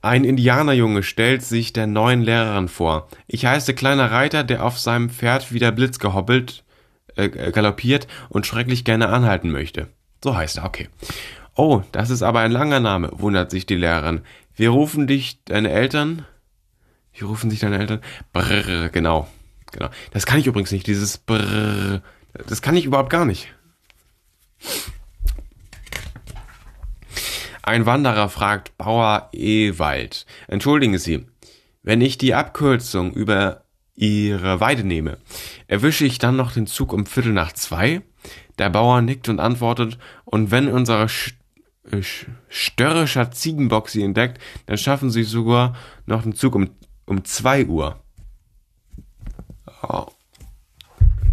[0.00, 3.08] Ein Indianerjunge stellt sich der neuen Lehrerin vor.
[3.26, 6.64] Ich heiße kleiner Reiter, der auf seinem Pferd wie der Blitz gehoppelt,
[7.16, 9.88] äh, galoppiert und schrecklich gerne anhalten möchte.
[10.24, 10.88] So heißt er, okay.
[11.56, 14.20] Oh, das ist aber ein langer Name, wundert sich die Lehrerin.
[14.54, 16.26] Wir rufen dich deine Eltern?
[17.14, 18.02] Wie rufen sich deine Eltern?
[18.34, 19.26] Brrr, genau.
[19.72, 19.88] Genau.
[20.12, 22.02] Das kann ich übrigens nicht, dieses Brrr.
[22.46, 23.48] Das kann ich überhaupt gar nicht.
[27.62, 30.26] Ein Wanderer fragt Bauer Ewald.
[30.48, 31.26] Entschuldigen Sie,
[31.82, 33.64] wenn ich die Abkürzung über
[33.94, 35.16] Ihre Weide nehme,
[35.68, 38.02] erwische ich dann noch den Zug um Viertel nach zwei?
[38.58, 41.08] Der Bauer nickt und antwortet, und wenn unser äh,
[42.48, 46.70] störrischer Ziegenbock Sie entdeckt, dann schaffen Sie sogar noch den Zug um,
[47.06, 48.00] um zwei Uhr.
[49.82, 50.06] Oh.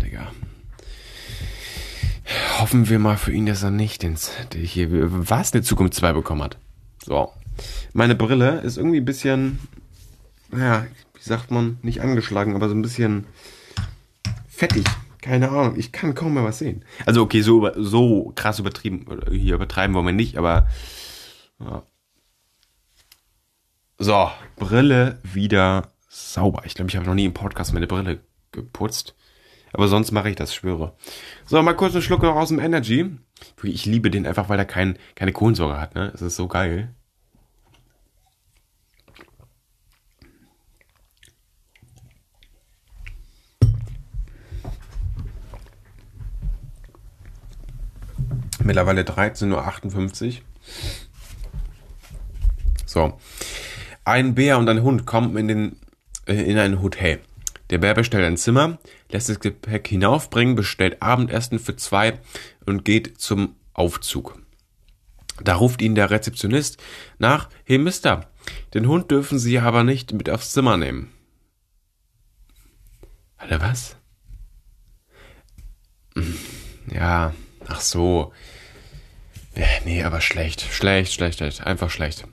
[0.02, 0.32] Digga.
[2.60, 6.44] Hoffen wir mal für ihn, dass er nicht ins, hier, was, eine Zukunft 2 bekommen
[6.44, 6.58] hat.
[7.06, 7.32] So.
[7.94, 9.60] Meine Brille ist irgendwie ein bisschen,
[10.50, 13.26] naja, wie sagt man, nicht angeschlagen, aber so ein bisschen
[14.48, 14.86] fettig.
[15.24, 16.84] Keine Ahnung, ich kann kaum mehr was sehen.
[17.06, 20.68] Also okay, so, so krass übertrieben, hier übertreiben wollen wir nicht, aber
[21.62, 21.84] ja.
[23.98, 26.64] So, Brille wieder sauber.
[26.66, 28.20] Ich glaube, ich habe noch nie im Podcast meine Brille
[28.52, 29.16] geputzt.
[29.72, 30.94] Aber sonst mache ich das, schwöre.
[31.46, 33.10] So, mal kurz einen Schluck noch aus dem Energy.
[33.64, 36.12] Ich liebe den einfach, weil er kein, keine Kohlensäure hat, ne?
[36.14, 36.94] Es ist so geil.
[48.64, 50.42] Mittlerweile 13.58 Uhr.
[52.86, 53.20] So.
[54.06, 55.76] Ein Bär und ein Hund kommen in, den,
[56.28, 57.20] äh, in ein Hotel.
[57.70, 58.78] Der Bär bestellt ein Zimmer,
[59.10, 62.20] lässt das Gepäck hinaufbringen, bestellt Abendessen für zwei
[62.66, 64.40] und geht zum Aufzug.
[65.42, 66.82] Da ruft ihn der Rezeptionist
[67.18, 68.30] nach, hey Mister,
[68.74, 71.12] den Hund dürfen Sie aber nicht mit aufs Zimmer nehmen.
[73.38, 73.96] Alter, was?
[76.16, 76.38] Hm,
[76.94, 77.34] ja,
[77.68, 78.32] ach so.
[79.86, 82.26] Nee, aber schlecht, schlecht, schlecht, schlecht, einfach schlecht.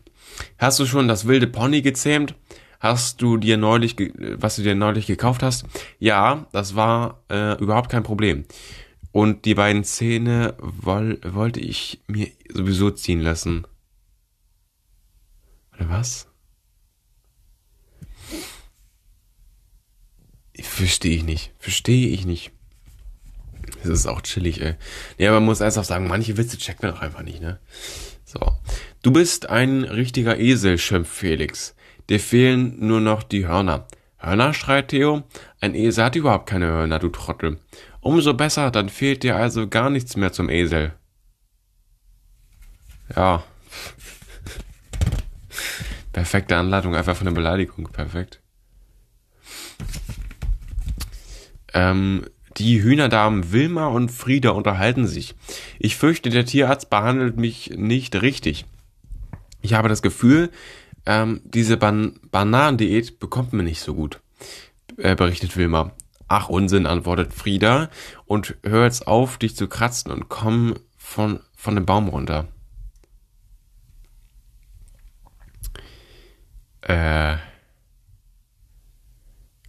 [0.59, 2.35] Hast du schon das wilde Pony gezähmt?
[2.81, 5.67] hast du dir neulich, was du dir neulich gekauft hast?
[5.99, 8.47] Ja, das war äh, überhaupt kein Problem.
[9.13, 13.67] Und die beiden Zähne woll, wollte ich mir sowieso ziehen lassen.
[15.75, 16.27] Oder was?
[20.59, 21.53] Verstehe ich nicht.
[21.59, 22.53] Verstehe ich nicht.
[23.83, 24.75] Das ist auch chillig, ey.
[25.19, 27.59] Nee, aber man muss ernsthaft sagen, manche Witze checkt man doch einfach nicht, ne?
[28.25, 28.39] So.
[29.03, 31.75] Du bist ein richtiger Esel, schimpft Felix.
[32.09, 33.87] Dir fehlen nur noch die Hörner.
[34.19, 35.23] Hörner, schreit Theo.
[35.61, 37.59] Ein Esel hat überhaupt keine Hörner, du Trottel.
[38.01, 40.93] Umso besser, dann fehlt dir also gar nichts mehr zum Esel.
[43.15, 43.45] Ja.
[46.13, 47.89] Perfekte Anleitung, einfach von der Beleidigung.
[47.93, 48.41] Perfekt.
[51.73, 52.27] Ähm,
[52.61, 55.35] die Hühnerdamen Wilma und Frieda unterhalten sich.
[55.79, 58.67] Ich fürchte, der Tierarzt behandelt mich nicht richtig.
[59.63, 60.51] Ich habe das Gefühl,
[61.07, 64.21] ähm, diese Ban Bananendiät bekommt man nicht so gut,
[64.99, 65.93] äh, berichtet Wilma.
[66.29, 67.89] Ach Unsinn, antwortet Frieda
[68.27, 72.47] und hör jetzt auf, dich zu kratzen und komm von, von dem Baum runter.
[76.83, 77.37] Äh,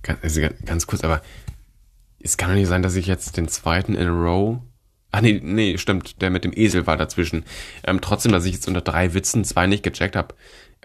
[0.03, 1.21] ganz, ganz kurz, aber
[2.23, 4.59] es kann doch nicht sein, dass ich jetzt den zweiten in a row.
[5.11, 7.43] Ach nee, nee, stimmt, der mit dem Esel war dazwischen.
[7.83, 10.35] Ähm, trotzdem, dass ich jetzt unter drei Witzen zwei nicht gecheckt habe.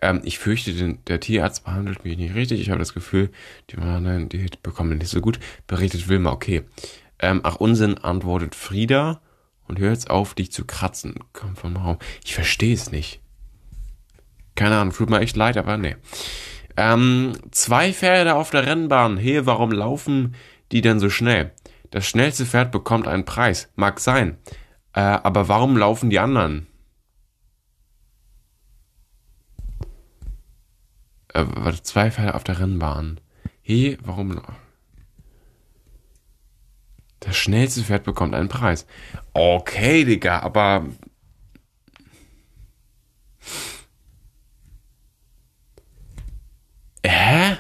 [0.03, 2.61] Ähm, ich fürchte, den, der Tierarzt behandelt mich nicht richtig.
[2.61, 3.31] Ich habe das Gefühl,
[3.70, 5.38] die nein, die bekommen nicht so gut.
[5.66, 6.64] Berichtet Wilma, okay.
[7.18, 9.20] Ähm, ach, Unsinn, antwortet Frieda.
[9.68, 11.14] Und hör jetzt auf, dich zu kratzen.
[11.32, 11.99] Komm vom Raum.
[12.24, 13.20] Ich verstehe es nicht.
[14.55, 15.97] Keine Ahnung, tut mir echt leid, aber nee.
[16.76, 19.16] Ähm, zwei Pferde auf der Rennbahn.
[19.16, 20.34] Hey, warum laufen
[20.73, 21.53] die denn so schnell?
[21.91, 23.71] Das schnellste Pferd bekommt einen Preis.
[23.77, 24.39] Mag sein.
[24.93, 26.67] Äh, aber warum laufen die anderen?
[31.37, 33.21] äh, warte, zwei Pferde auf der Rennbahn.
[33.62, 34.41] Hey, warum?
[37.21, 38.87] Das schnellste Pferd bekommt einen Preis.
[39.35, 40.87] Okay, Digga, aber.
[47.03, 47.57] Äh,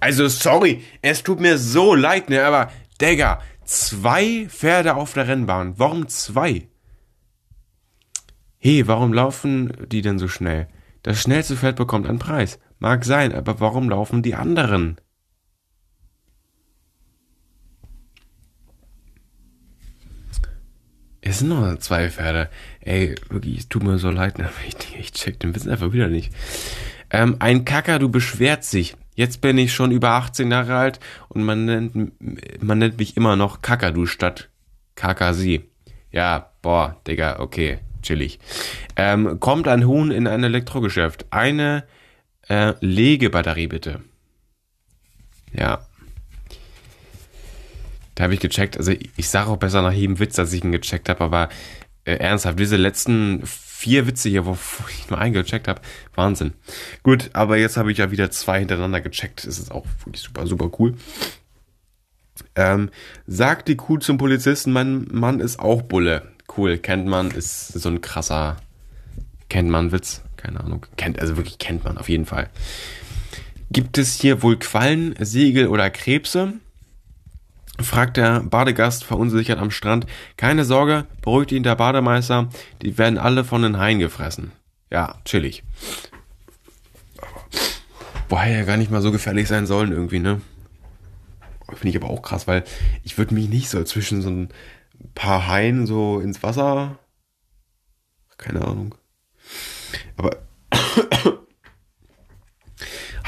[0.00, 2.70] Also sorry, es tut mir so leid, ne, aber
[3.00, 5.74] Digga, zwei Pferde auf der Rennbahn.
[5.78, 6.68] Warum zwei?
[8.58, 10.68] Hey, warum laufen die denn so schnell?
[11.02, 12.58] Das schnellste Pferd bekommt einen Preis.
[12.78, 15.00] Mag sein, aber warum laufen die anderen?
[21.20, 22.48] Es sind nur zwei Pferde.
[22.80, 26.08] Ey, wirklich, es tut mir so leid, aber ich, ich check den Witz einfach wieder
[26.08, 26.32] nicht.
[27.10, 28.96] Ähm, ein Kakadu beschwert sich.
[29.18, 33.34] Jetzt bin ich schon über 18 Jahre alt und man nennt, man nennt mich immer
[33.34, 34.48] noch Kakadu statt
[34.94, 35.68] Kakasi.
[36.12, 38.38] Ja, boah, Digga, okay, chillig.
[38.94, 41.26] Ähm, kommt ein Huhn in ein Elektrogeschäft.
[41.30, 41.82] Eine
[42.48, 44.02] äh, Legebatterie bitte.
[45.52, 45.80] Ja.
[48.14, 48.76] Da habe ich gecheckt.
[48.76, 51.48] Also ich, ich sage auch besser nach jedem Witz, dass ich ihn gecheckt habe, aber
[52.04, 53.42] äh, ernsthaft, diese letzten
[53.78, 54.58] vier Witze hier, wo
[54.90, 55.80] ich nur einen gecheckt habe,
[56.14, 56.54] Wahnsinn.
[57.04, 59.46] Gut, aber jetzt habe ich ja wieder zwei hintereinander gecheckt.
[59.46, 60.96] Das ist auch wirklich super, super cool.
[62.56, 62.90] Ähm,
[63.26, 66.32] sagt die Kuh zum Polizisten, mein Mann ist auch Bulle.
[66.56, 68.56] Cool, kennt man, ist so ein krasser,
[69.48, 70.86] kennt man Witz, keine Ahnung.
[70.96, 72.48] Kennt, also wirklich kennt man auf jeden Fall.
[73.70, 76.54] Gibt es hier wohl Quallen, Segel oder Krebse?
[77.80, 80.06] Fragt der Badegast verunsichert am Strand.
[80.36, 82.48] Keine Sorge, beruhigt ihn der Bademeister,
[82.82, 84.52] die werden alle von den Haien gefressen.
[84.90, 85.62] Ja, chillig.
[88.28, 90.40] Woher ja gar nicht mal so gefährlich sein sollen irgendwie, ne?
[91.68, 92.64] Finde ich aber auch krass, weil
[93.04, 94.48] ich würde mich nicht so zwischen so ein
[95.14, 96.98] paar Haien so ins Wasser.
[98.38, 98.94] Keine Ahnung.
[100.16, 100.36] Aber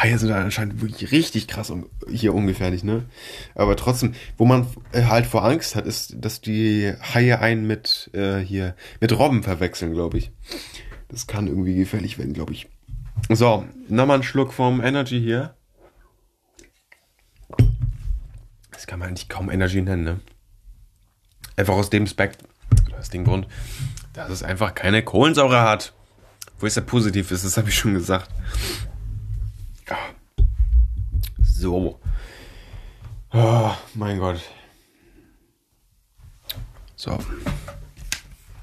[0.00, 1.72] Haie sind anscheinend wirklich richtig krass
[2.08, 3.04] hier ungefährlich, ne?
[3.54, 8.10] Aber trotzdem, wo man äh, halt vor Angst hat, ist, dass die Haie einen mit
[8.14, 10.32] äh, hier mit Robben verwechseln, glaube ich.
[11.08, 12.68] Das kann irgendwie gefährlich werden, glaube ich.
[13.28, 15.54] So, nochmal einen Schluck vom Energy hier.
[18.70, 20.20] Das kann man eigentlich kaum Energy nennen, ne?
[21.56, 22.44] Einfach aus dem Spekt,
[22.98, 23.46] aus dem Grund,
[24.14, 25.92] dass es einfach keine Kohlensäure hat.
[26.58, 28.30] Wo es ja positiv ist, das habe ich schon gesagt.
[31.42, 32.00] So.
[33.32, 34.40] Oh, mein Gott.
[36.96, 37.18] So.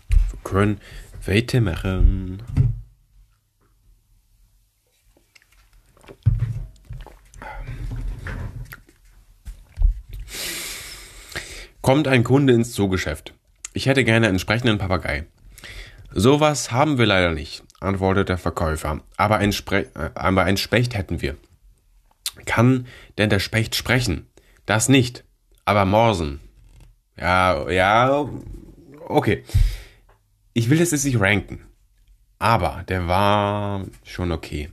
[0.09, 0.79] Wir können
[1.25, 2.43] weitermachen.
[11.81, 13.33] Kommt ein Kunde ins Zoogeschäft.
[13.73, 15.25] Ich hätte gerne einen sprechenden Papagei.
[16.11, 19.01] Sowas haben wir leider nicht, antwortet der Verkäufer.
[19.17, 21.37] Aber ein, Spre äh, aber ein Specht hätten wir.
[22.45, 24.27] Kann denn der Specht sprechen?
[24.65, 25.23] Das nicht,
[25.65, 26.39] aber morsen.
[27.17, 28.29] Ja, ja,
[29.07, 29.43] okay.
[30.53, 31.61] Ich will das jetzt nicht ranken,
[32.39, 34.69] aber der war schon okay.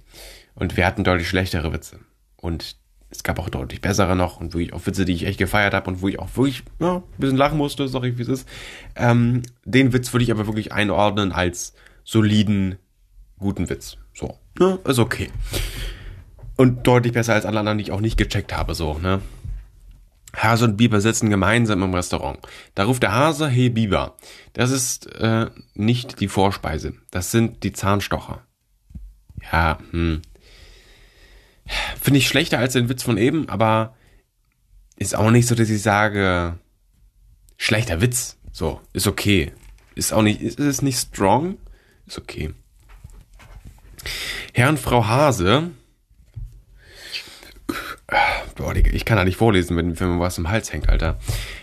[0.55, 2.01] Und wir hatten deutlich schlechtere Witze.
[2.37, 2.77] Und
[3.11, 5.89] es gab auch deutlich bessere noch und wirklich auch Witze, die ich echt gefeiert habe
[5.89, 8.49] und wo ich auch wirklich ja, ein bisschen lachen musste, sag ich, wie es ist.
[8.97, 12.77] Ähm, den Witz würde ich aber wirklich einordnen als soliden,
[13.39, 13.97] guten Witz.
[14.12, 15.30] So, ne, ist okay.
[16.57, 19.20] Und deutlich besser als alle anderen, die ich auch nicht gecheckt habe, so, ne?
[20.37, 22.39] Hase und Biber sitzen gemeinsam im Restaurant.
[22.74, 24.16] Da ruft der Hase, hey Biber.
[24.53, 26.95] Das ist äh, nicht die Vorspeise.
[27.11, 28.43] Das sind die Zahnstocher.
[29.53, 30.22] Ja, hm.
[32.01, 33.95] Finde ich schlechter als den Witz von eben, aber
[34.97, 36.59] ist auch nicht so, dass ich sage,
[37.57, 38.39] schlechter Witz.
[38.53, 39.53] So, ist okay.
[39.95, 41.57] Ist auch nicht, ist es nicht strong?
[42.07, 42.55] Ist okay.
[44.53, 45.71] Herr und Frau Hase
[48.57, 51.19] Boah, ich kann da nicht vorlesen, wenn, wenn mir was im Hals hängt, Alter.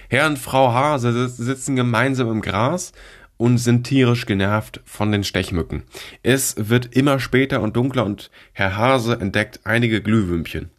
[0.10, 2.92] Herr und Frau Hase sitzen gemeinsam im Gras
[3.38, 5.84] und sind tierisch genervt von den Stechmücken.
[6.22, 10.70] Es wird immer später und dunkler und Herr Hase entdeckt einige Glühwürmchen.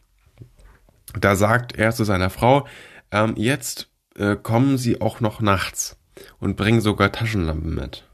[1.18, 2.66] Da sagt er zu seiner Frau,
[3.10, 5.98] ähm, jetzt äh, kommen sie auch noch nachts
[6.38, 8.04] und bringen sogar Taschenlampen mit.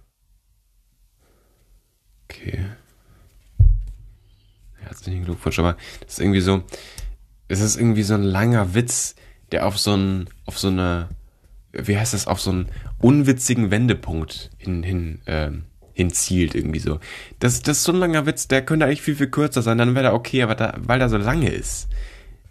[2.25, 2.67] Okay.
[4.89, 6.63] Herzlichen Glückwunsch, aber das ist irgendwie so,
[7.47, 9.17] es ist irgendwie so ein langer Witz,
[9.53, 11.09] der auf so ein, auf so eine,
[11.73, 12.69] wie heißt das, auf so einen
[12.99, 15.51] unwitzigen Wendepunkt hin, hin, äh,
[15.93, 17.01] hinzielt irgendwie so.
[17.39, 19.95] Das, das ist so ein langer Witz, der könnte eigentlich viel, viel kürzer sein, dann
[19.95, 21.89] wäre er okay, aber da, weil er so lange ist,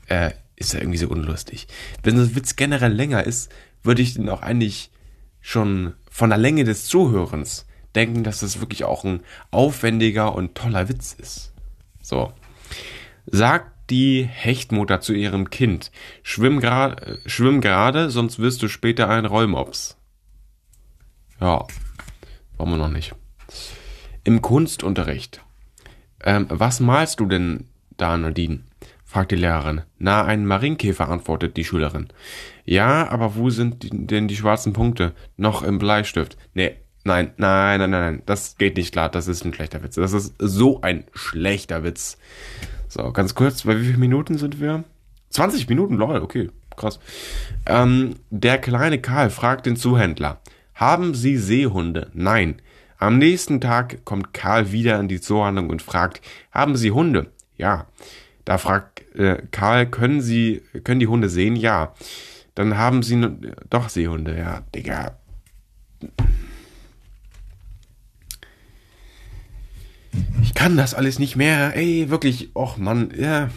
[0.08, 1.68] äh, ist er irgendwie so unlustig.
[2.04, 4.92] Wenn das Witz generell länger ist, würde ich den auch eigentlich
[5.42, 7.66] schon von der Länge des Zuhörens
[7.96, 11.54] denken, dass das wirklich auch ein aufwendiger und toller Witz ist.
[12.08, 12.32] So.
[13.26, 15.92] Sagt die Hechtmutter zu ihrem Kind.
[16.24, 19.98] Schwimm gerade, schwimm gerade, sonst wirst du später ein Rollmops.
[21.42, 21.68] Ja,
[22.56, 23.14] wollen wir noch nicht.
[24.24, 25.42] Im Kunstunterricht.
[26.24, 27.66] Ähm, was malst du denn
[27.98, 28.62] da, Nadine?
[29.04, 29.82] fragt die Lehrerin.
[29.98, 32.08] Na, ein Marienkäfer, antwortet die Schülerin.
[32.64, 35.14] Ja, aber wo sind denn die schwarzen Punkte?
[35.36, 36.38] Noch im Bleistift.
[36.54, 36.78] Nee,
[37.08, 38.24] nein, nein, nein, nein, nein.
[38.26, 39.10] Das geht nicht klar.
[39.10, 39.96] Das ist ein schlechter Witz.
[39.96, 42.18] Das ist so ein schlechter Witz.
[42.88, 44.84] So, ganz kurz, bei wie vielen Minuten sind wir?
[45.32, 47.00] 20 Minuten, lol, okay, krass.
[47.66, 50.40] Ähm, der kleine Karl fragt den Zuhändler.
[50.74, 52.12] Haben Sie Seehunde?
[52.14, 52.62] Nein.
[52.98, 57.32] Am nächsten Tag kommt Karl wieder in die Zoohandlung und fragt, haben Sie Hunde?
[57.58, 57.88] Ja.
[58.46, 61.56] Da fragt äh, Karl, können Sie, können die Hunde sehen?
[61.56, 61.94] Ja.
[62.56, 63.22] Dann haben Sie
[63.70, 64.38] doch Seehunde.
[64.38, 65.18] Ja, Digga.
[70.42, 71.76] Ich kann das alles nicht mehr.
[71.76, 72.56] Ey, wirklich.
[72.56, 73.12] Och, Mann.
[73.18, 73.50] Ja.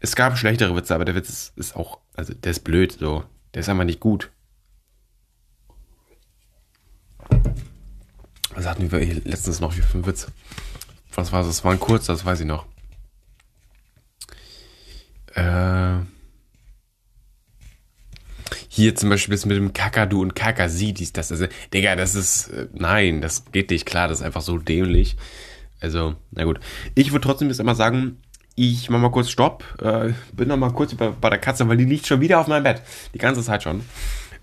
[0.00, 3.24] Es gab schlechtere Witze, aber der Witz ist, ist auch, also der ist blöd, so.
[3.54, 4.30] Der ist einfach nicht gut.
[8.54, 10.26] Was hatten wir letztens noch für einen Witz?
[11.14, 11.48] Was war das?
[11.48, 12.66] Das war ein kurz, das weiß ich noch.
[15.34, 16.00] Äh,
[18.68, 22.48] hier zum Beispiel das mit dem Kakadu und Kakasi, dies, das, also, Digga, das ist,
[22.48, 25.16] äh, nein, das geht nicht klar, das ist einfach so dämlich.
[25.82, 26.60] Also, na gut.
[26.94, 28.18] Ich würde trotzdem jetzt einmal sagen,
[28.54, 31.76] ich mach mal kurz Stopp, äh, bin noch mal kurz bei, bei der Katze, weil
[31.76, 32.82] die liegt schon wieder auf meinem Bett.
[33.14, 33.82] Die ganze Zeit schon.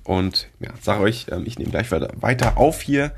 [0.04, 3.12] Und ja, sag euch, ähm, ich nehme gleich weiter auf hier.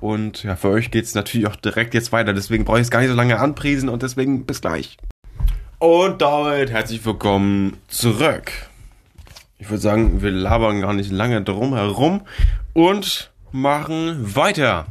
[0.00, 2.32] Und ja, für euch geht es natürlich auch direkt jetzt weiter.
[2.32, 4.98] Deswegen brauche ich es gar nicht so lange anpriesen und deswegen bis gleich.
[5.78, 8.52] Und damit herzlich willkommen zurück.
[9.58, 12.22] Ich würde sagen, wir labern gar nicht lange drum herum
[12.74, 14.86] und machen weiter.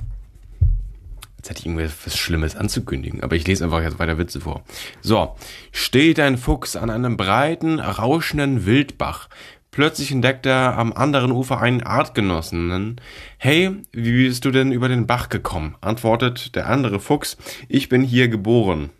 [1.44, 4.64] Jetzt hätte ich irgendwas Schlimmes anzukündigen, aber ich lese einfach jetzt weiter Witze vor.
[5.02, 5.36] So,
[5.74, 9.28] steht ein Fuchs an einem breiten, rauschenden Wildbach.
[9.70, 13.02] Plötzlich entdeckt er am anderen Ufer einen Artgenossen.
[13.38, 15.76] Hey, wie bist du denn über den Bach gekommen?
[15.82, 17.36] antwortet der andere Fuchs.
[17.68, 18.91] Ich bin hier geboren.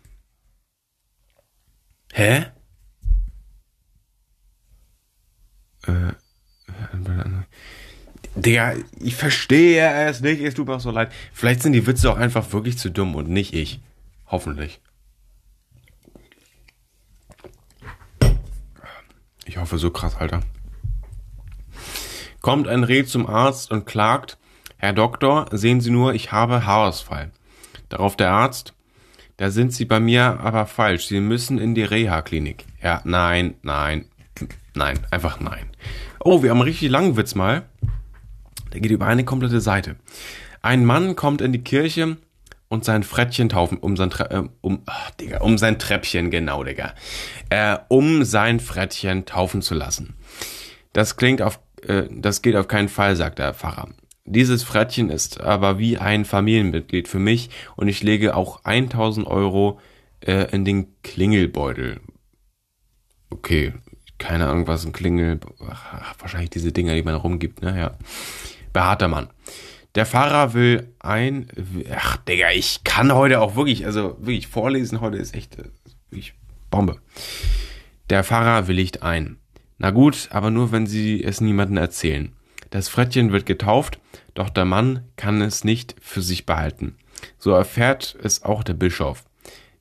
[2.12, 2.44] Hä?
[5.86, 6.12] Äh,
[8.36, 11.12] Digga, ich verstehe es nicht, es tut mir auch so leid.
[11.32, 13.80] Vielleicht sind die Witze auch einfach wirklich zu dumm und nicht ich.
[14.26, 14.80] Hoffentlich.
[19.44, 20.40] Ich hoffe so krass, Alter.
[22.40, 24.36] Kommt ein Reh zum Arzt und klagt,
[24.78, 27.30] Herr Doktor, sehen Sie nur, ich habe Haarausfall.
[27.88, 28.74] Darauf der Arzt,
[29.36, 31.06] da sind Sie bei mir aber falsch.
[31.06, 32.66] Sie müssen in die Reha-Klinik.
[32.82, 34.06] Ja, nein, nein,
[34.74, 35.70] nein, einfach nein.
[36.20, 37.62] Oh, wir haben einen richtig langen Witz mal.
[38.74, 39.96] Der geht über eine komplette Seite.
[40.60, 42.16] Ein Mann kommt in die Kirche
[42.68, 46.64] und sein Frettchen taufen, um sein, Tre äh, um, ach, Digga, um sein Treppchen, genau,
[46.64, 46.94] Digga,
[47.50, 50.14] äh, um sein Frettchen taufen zu lassen.
[50.92, 53.90] Das klingt auf, äh, das geht auf keinen Fall, sagt der Pfarrer.
[54.24, 59.78] Dieses Frettchen ist aber wie ein Familienmitglied für mich und ich lege auch 1000 Euro
[60.20, 62.00] äh, in den Klingelbeutel.
[63.30, 63.74] Okay,
[64.18, 67.96] keine Ahnung, was ein Klingel, ach, wahrscheinlich diese Dinger, die man rumgibt, ne.
[68.74, 69.30] Beharter Mann.
[69.94, 71.46] Der Fahrer will ein,
[71.94, 75.70] ach Digga, ich kann heute auch wirklich, also wirklich vorlesen heute ist echt, äh,
[76.10, 76.34] wirklich
[76.70, 76.98] Bombe.
[78.10, 79.38] Der Fahrer willigt ein.
[79.78, 82.32] Na gut, aber nur wenn Sie es niemandem erzählen.
[82.70, 84.00] Das Frettchen wird getauft,
[84.34, 86.96] doch der Mann kann es nicht für sich behalten.
[87.38, 89.24] So erfährt es auch der Bischof.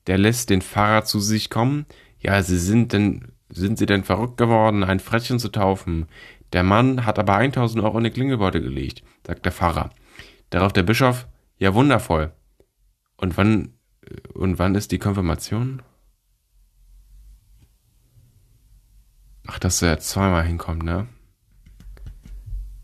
[0.06, 1.88] Der lässt den Pfarrer zu sich kommen.
[2.20, 6.08] Ja, sie sind denn, sind sie denn verrückt geworden, ein Frettchen zu taufen?
[6.54, 9.90] Der Mann hat aber 1000 Euro in die Klingelbeute gelegt, sagt der Pfarrer.
[10.52, 11.28] Darauf der Bischof,
[11.58, 12.32] ja wundervoll.
[13.18, 13.74] Und wann,
[14.34, 15.82] und wann ist die Konfirmation?
[19.48, 21.08] Ach, dass er zweimal hinkommt, ne?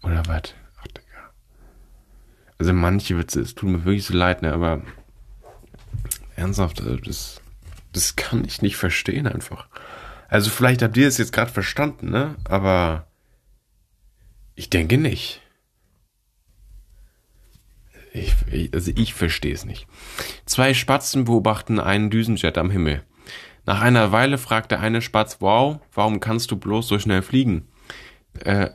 [0.01, 0.55] Oder was?
[0.79, 1.33] Ach, Digga.
[2.57, 4.51] Also manche Witze, es tut mir wirklich so leid, ne?
[4.51, 4.81] Aber
[6.35, 7.41] ernsthaft, also das,
[7.93, 9.67] das kann ich nicht verstehen einfach.
[10.27, 12.35] Also vielleicht habt ihr es jetzt gerade verstanden, ne?
[12.45, 13.08] Aber
[14.59, 15.39] ich denke nicht.
[18.11, 18.33] Ich,
[18.73, 19.87] also ich verstehe es nicht.
[20.45, 23.03] Zwei Spatzen beobachten einen Düsenjet am Himmel.
[23.65, 27.69] Nach einer Weile fragt der eine Spatz, wow, warum kannst du bloß so schnell fliegen?
[28.43, 28.71] Äh,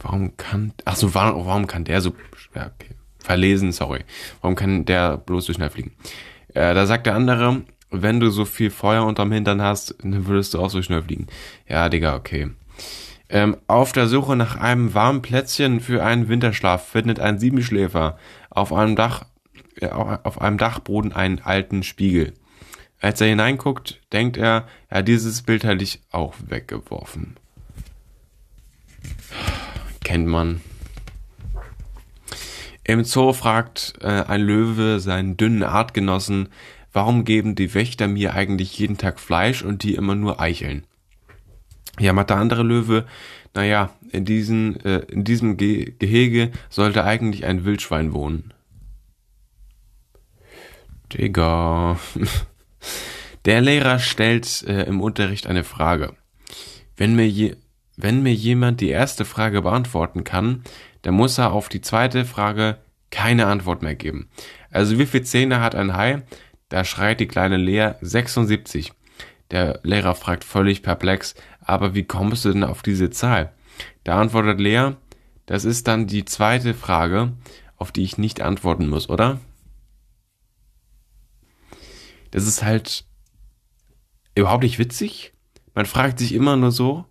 [0.00, 2.14] warum kann, ach so, warum, warum kann der so,
[2.52, 4.00] ja, okay, verlesen, sorry.
[4.40, 5.92] Warum kann der bloß so schnell fliegen?
[6.48, 10.54] Äh, da sagt der andere, wenn du so viel Feuer unterm Hintern hast, dann würdest
[10.54, 11.28] du auch so schnell fliegen.
[11.68, 12.50] Ja, Digga, okay.
[13.28, 18.18] Ähm, auf der Suche nach einem warmen Plätzchen für einen Winterschlaf findet ein Siebenschläfer
[18.50, 19.26] auf einem Dach,
[19.80, 22.34] äh, auf einem Dachboden einen alten Spiegel.
[23.00, 27.36] Als er hineinguckt, denkt er, ja, dieses Bild hätte ich auch weggeworfen
[30.08, 30.62] kennt man.
[32.82, 36.48] Im Zoo fragt äh, ein Löwe seinen dünnen Artgenossen,
[36.94, 40.86] warum geben die Wächter mir eigentlich jeden Tag Fleisch und die immer nur Eicheln?
[41.98, 43.06] Ja, der andere Löwe,
[43.54, 48.52] naja, in, diesen, äh, in diesem Ge Gehege sollte eigentlich ein Wildschwein wohnen.
[51.12, 51.98] Digga.
[53.44, 56.14] Der Lehrer stellt äh, im Unterricht eine Frage.
[56.96, 57.56] Wenn mir, je,
[57.96, 60.64] wenn mir jemand die erste Frage beantworten kann,
[61.02, 62.78] dann muss er auf die zweite Frage
[63.10, 64.28] keine Antwort mehr geben.
[64.70, 66.22] Also wie viele Zähne hat ein Hai?
[66.68, 68.92] Da schreit die kleine Lea 76.
[69.50, 71.34] Der Lehrer fragt völlig perplex,
[71.68, 73.52] aber wie kommst du denn auf diese Zahl?
[74.02, 74.92] Da antwortet Lea,
[75.46, 77.32] das ist dann die zweite Frage,
[77.76, 79.38] auf die ich nicht antworten muss, oder?
[82.30, 83.04] Das ist halt
[84.34, 85.32] überhaupt nicht witzig.
[85.74, 87.04] Man fragt sich immer nur so,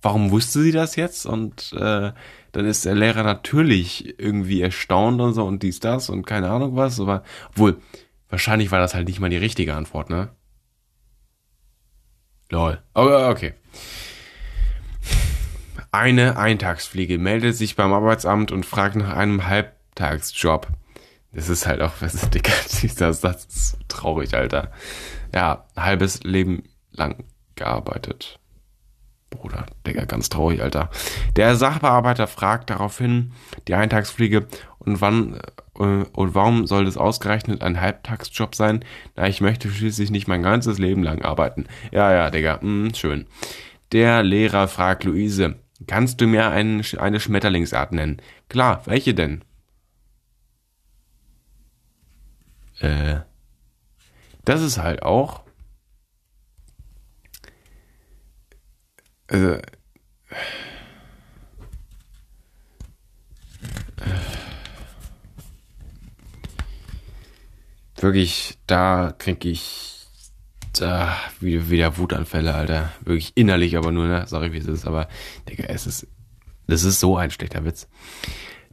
[0.00, 1.26] warum wusste sie das jetzt?
[1.26, 2.12] Und äh,
[2.52, 6.76] dann ist der Lehrer natürlich irgendwie erstaunt und so und dies, das und keine Ahnung
[6.76, 7.00] was.
[7.00, 7.80] Aber obwohl,
[8.28, 10.30] wahrscheinlich war das halt nicht mal die richtige Antwort, ne?
[12.50, 12.80] Lol.
[12.92, 13.54] Aber okay.
[15.94, 20.66] Eine Eintagsfliege meldet sich beim Arbeitsamt und fragt nach einem Halbtagsjob.
[21.32, 22.50] Das ist halt auch, was ist, Digga,
[22.82, 24.72] dieser Satz ist traurig, Alter.
[25.32, 27.22] Ja, halbes Leben lang
[27.54, 28.40] gearbeitet.
[29.30, 30.90] Bruder, Digga, ganz traurig, Alter.
[31.36, 33.30] Der Sachbearbeiter fragt daraufhin
[33.68, 34.48] die Eintagsfliege
[34.80, 35.38] und wann
[35.78, 38.84] äh, und warum soll das ausgerechnet ein Halbtagsjob sein?
[39.14, 41.66] Na, ich möchte schließlich nicht mein ganzes Leben lang arbeiten.
[41.92, 43.26] Ja, ja, Digga, mh, schön.
[43.92, 45.54] Der Lehrer fragt Luise,
[45.86, 48.20] kannst du mir einen, eine Schmetterlingsart nennen?
[48.48, 49.44] Klar, welche denn?
[52.80, 53.20] Äh,
[54.44, 55.44] das ist halt auch.
[59.28, 59.58] Also.
[67.96, 69.93] Wirklich, da krieg ich
[70.80, 72.92] da wieder, wieder Wutanfälle, Alter.
[73.04, 74.24] Wirklich innerlich aber nur, ne?
[74.26, 75.08] Sorry, wie es ist, aber,
[75.48, 76.06] Digga, es ist,
[76.66, 77.88] das ist so ein schlechter Witz.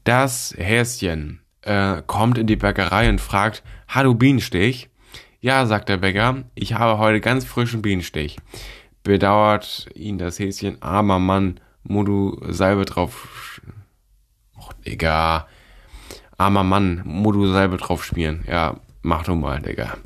[0.04, 4.90] Das Häschen äh, kommt in die Bäckerei und fragt, Hallo Bienenstich?
[5.40, 8.38] Ja, sagt der Bäcker, ich habe heute ganz frischen Bienenstich.
[9.04, 13.62] Bedauert ihn das Häschen, armer Mann, Modu Salbe drauf.
[14.58, 15.48] Och, Digga.
[16.38, 18.44] Armer Mann, Modu Salbe drauf schmieren.
[18.48, 19.98] Ja, mach du mal, Digga.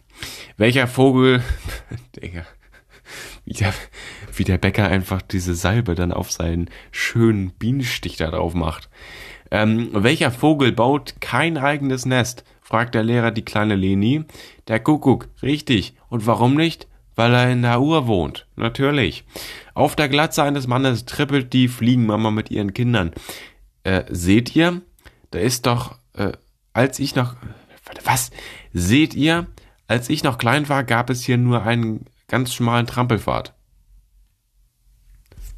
[0.57, 1.43] Welcher Vogel,
[2.15, 2.45] Digga,
[3.45, 3.73] wie der,
[4.33, 8.89] wie der Bäcker einfach diese Salbe dann auf seinen schönen Bienenstich da drauf macht.
[9.51, 12.43] Ähm, welcher Vogel baut kein eigenes Nest?
[12.61, 14.25] fragt der Lehrer die kleine Leni.
[14.67, 15.95] Der Kuckuck, richtig.
[16.09, 16.87] Und warum nicht?
[17.15, 18.47] Weil er in der Uhr wohnt.
[18.55, 19.23] Natürlich.
[19.75, 23.13] Auf der Glatze eines Mannes trippelt die Fliegenmama mit ihren Kindern.
[23.83, 24.81] Äh, seht ihr?
[25.29, 26.31] Da ist doch, äh,
[26.73, 27.35] als ich noch,
[28.03, 28.31] was?
[28.73, 29.45] Seht ihr?
[29.87, 33.53] Als ich noch klein war, gab es hier nur einen ganz schmalen Trampelpfad.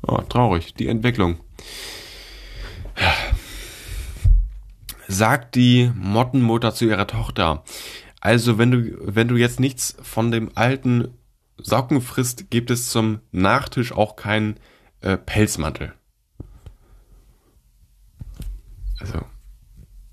[0.05, 1.39] Oh, traurig, die Entwicklung.
[2.99, 3.13] Ja
[5.07, 7.63] sagt die Mottenmutter zu ihrer Tochter.
[8.19, 11.13] Also wenn du, wenn du jetzt nichts von dem alten
[11.57, 14.59] Socken frisst, gibt es zum Nachtisch auch keinen
[15.01, 15.93] äh, Pelzmantel.
[18.99, 19.21] Also,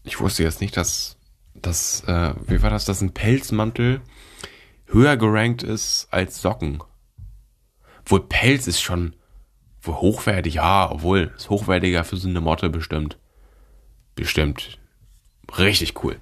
[0.04, 1.13] ich wusste jetzt nicht, dass,
[1.66, 4.00] dass äh, wie war das, dass ein Pelzmantel
[4.86, 6.82] höher gerankt ist als Socken.
[8.06, 9.14] Wohl Pelz ist schon
[9.80, 13.18] wohl hochwertig, ja, obwohl ist hochwertiger für so eine Motte bestimmt.
[14.14, 14.78] Bestimmt.
[15.58, 16.16] Richtig cool.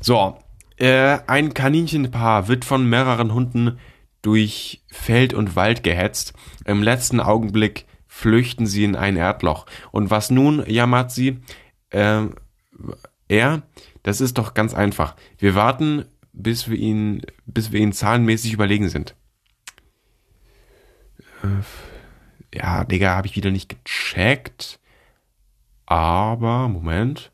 [0.00, 0.38] So,
[0.76, 3.78] äh, ein Kaninchenpaar wird von mehreren Hunden
[4.22, 6.32] durch Feld und Wald gehetzt.
[6.64, 9.66] Im letzten Augenblick flüchten sie in ein Erdloch.
[9.90, 11.40] Und was nun, jammert sie?
[11.90, 12.26] Äh,
[13.28, 13.62] er,
[14.08, 15.16] das ist doch ganz einfach.
[15.36, 19.14] Wir warten, bis wir ihn, bis wir ihn zahlenmäßig überlegen sind.
[21.42, 24.80] Äh, ja, Digga, habe ich wieder nicht gecheckt.
[25.84, 27.32] Aber, Moment.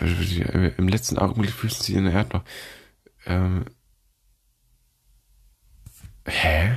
[0.00, 2.42] Im letzten Augenblick fühlten sie in der Erdloch.
[3.26, 3.66] Ähm,
[6.26, 6.74] hä?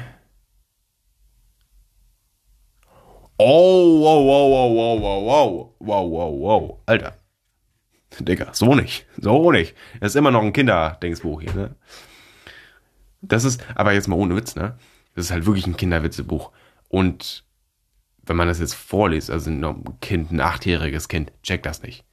[3.39, 7.17] Oh, wow, wow, wow, wow, wow, wow, wow, wow, wow, Alter.
[8.19, 9.75] Digga, so nicht, so nicht.
[9.99, 11.75] Das ist immer noch ein Kinderdingsbuch hier, ne?
[13.21, 14.77] Das ist, aber jetzt mal ohne Witz, ne?
[15.13, 16.51] Das ist halt wirklich ein Kinderwitzebuch.
[16.89, 17.45] Und
[18.23, 22.05] wenn man das jetzt vorliest, also ein Kind, ein achtjähriges Kind, checkt das nicht.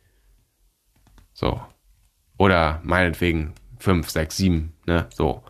[1.33, 1.61] So.
[2.39, 5.07] Oder meinetwegen fünf, sechs, sieben, ne?
[5.15, 5.43] So.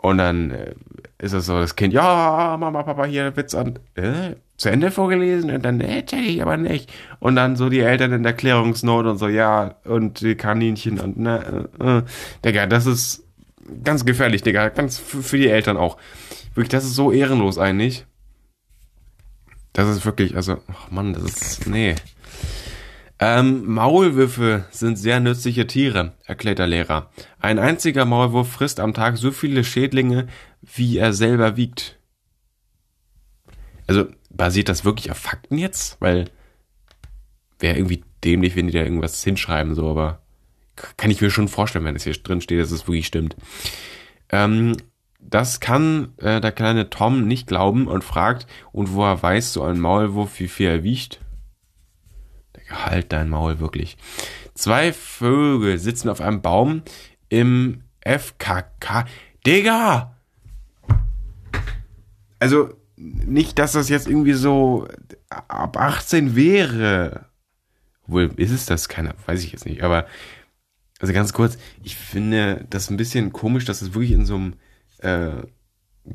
[0.00, 0.74] Und dann, äh,
[1.18, 5.50] ist es so, das Kind, ja, Mama, Papa, hier Witz an, äh, zu Ende vorgelesen
[5.50, 6.92] und dann, nee, check ich aber nicht.
[7.18, 11.18] Und dann so die Eltern in der Erklärungsnote und so, ja, und die Kaninchen und,
[11.18, 12.02] ne, äh, äh.
[12.44, 13.24] Digga, das ist
[13.82, 15.96] ganz gefährlich, Digga, ganz für die Eltern auch.
[16.54, 18.06] Wirklich, das ist so ehrenlos eigentlich.
[19.72, 21.94] Das ist wirklich, also, ach Mann, das ist, nee.
[23.20, 27.10] Ähm, Maulwürfe sind sehr nützliche Tiere, erklärt der Lehrer.
[27.40, 30.28] Ein einziger Maulwurf frisst am Tag so viele Schädlinge,
[30.62, 31.98] wie er selber wiegt.
[33.88, 35.96] Also basiert das wirklich auf Fakten jetzt?
[36.00, 36.30] Weil
[37.58, 40.22] wäre irgendwie dämlich, wenn die da irgendwas hinschreiben, so, aber
[40.96, 43.36] kann ich mir schon vorstellen, wenn es hier drin steht, dass es wirklich stimmt.
[44.28, 44.76] Ähm,
[45.18, 49.80] das kann äh, der kleine Tom nicht glauben und fragt, und woher weiß so ein
[49.80, 51.20] Maulwurf, wie viel er wiegt?
[52.70, 53.96] Halt dein Maul, wirklich.
[54.54, 56.82] Zwei Vögel sitzen auf einem Baum
[57.28, 59.06] im FKK.
[59.46, 60.16] Digga!
[62.38, 64.88] Also, nicht, dass das jetzt irgendwie so
[65.28, 67.26] ab 18 wäre.
[68.06, 68.88] Wohl, ist es das?
[68.88, 69.82] Keiner, weiß ich jetzt nicht.
[69.82, 70.06] Aber,
[71.00, 74.34] also ganz kurz, ich finde das ein bisschen komisch, dass es das wirklich in so
[74.34, 74.54] einem
[74.98, 75.42] äh,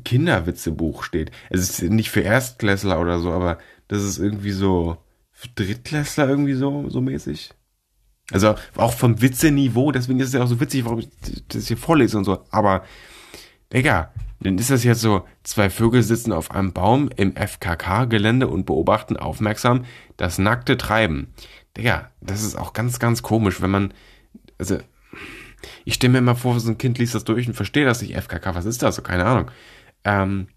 [0.04, 1.30] Kinderwitzebuch steht.
[1.50, 4.98] Es ist nicht für Erstklässler oder so, aber das ist irgendwie so
[5.54, 7.50] Drittklässler irgendwie so, so mäßig.
[8.30, 11.08] Also auch vom Witze-Niveau, deswegen ist es ja auch so witzig, warum ich
[11.48, 12.42] das hier vorlese und so.
[12.50, 12.84] Aber,
[13.72, 18.66] Digga, dann ist das jetzt so, zwei Vögel sitzen auf einem Baum im FKK-Gelände und
[18.66, 19.84] beobachten aufmerksam
[20.16, 21.34] das nackte Treiben.
[21.76, 23.94] Digga, das ist auch ganz, ganz komisch, wenn man,
[24.58, 24.78] also,
[25.84, 28.14] ich stelle mir immer vor, so ein Kind liest das durch und versteht das nicht,
[28.14, 28.96] FKK, was ist das?
[28.96, 29.50] So, keine Ahnung.
[30.04, 30.48] Ähm,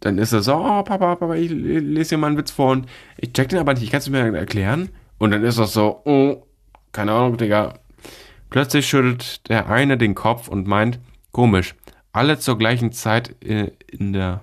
[0.00, 2.86] dann ist er so, oh, Papa, Papa, ich lese dir mal einen Witz vor und
[3.18, 4.88] ich check den aber nicht, kannst du mir erklären?
[5.18, 6.46] Und dann ist das so, oh,
[6.92, 7.74] keine Ahnung, Digga.
[8.48, 10.98] Plötzlich schüttelt der eine den Kopf und meint,
[11.30, 11.74] komisch,
[12.12, 14.40] alle zur gleichen Zeit äh, in der,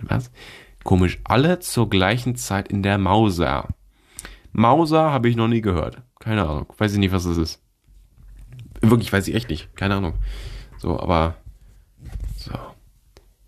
[0.00, 0.30] was?
[0.84, 3.68] Komisch, alle zur gleichen Zeit in der Mauser.
[4.52, 6.02] Mauser habe ich noch nie gehört.
[6.20, 7.60] Keine Ahnung, weiß ich nicht, was das ist.
[8.80, 9.74] Wirklich, weiß ich echt nicht.
[9.76, 10.14] Keine Ahnung.
[10.78, 11.36] So, aber.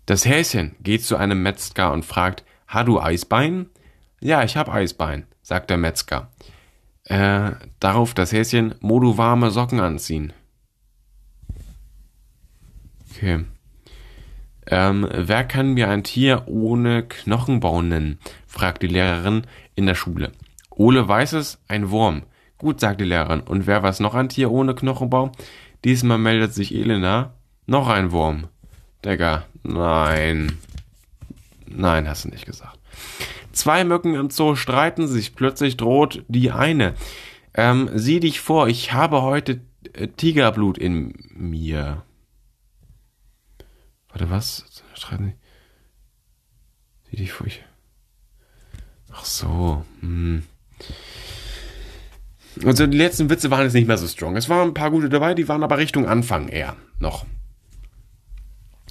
[0.07, 3.67] Das Häschen geht zu einem Metzger und fragt, Ha du Eisbein?
[4.21, 6.31] Ja, ich hab Eisbein, sagt der Metzger.
[7.03, 7.51] Äh,
[7.81, 10.31] darauf das Häschen, Mo du warme Socken anziehen.
[13.11, 13.43] Okay.
[14.65, 18.19] Ähm, wer kann mir ein Tier ohne Knochenbau nennen?
[18.47, 19.45] fragt die Lehrerin
[19.75, 20.31] in der Schule.
[20.69, 22.23] Ole weiß es, ein Wurm.
[22.57, 23.41] Gut, sagt die Lehrerin.
[23.41, 25.33] Und wer weiß noch ein Tier ohne Knochenbau?
[25.83, 27.33] Diesmal meldet sich Elena.
[27.65, 28.47] Noch ein Wurm.
[29.03, 30.57] Digga, nein.
[31.67, 32.79] Nein, hast du nicht gesagt.
[33.51, 35.35] Zwei Mücken im Zoo streiten sich.
[35.35, 36.95] Plötzlich droht die eine.
[37.53, 39.61] Ähm, sieh dich vor, ich habe heute
[39.93, 42.03] äh, Tigerblut in mir.
[44.09, 44.83] Warte, was?
[44.93, 45.35] Streiten sie?
[47.09, 47.63] Sieh dich vor, ich.
[49.11, 49.85] Ach so.
[50.01, 50.43] Hm.
[52.63, 54.35] Also die letzten Witze waren jetzt nicht mehr so strong.
[54.35, 57.25] Es waren ein paar gute dabei, die waren aber Richtung Anfang eher noch.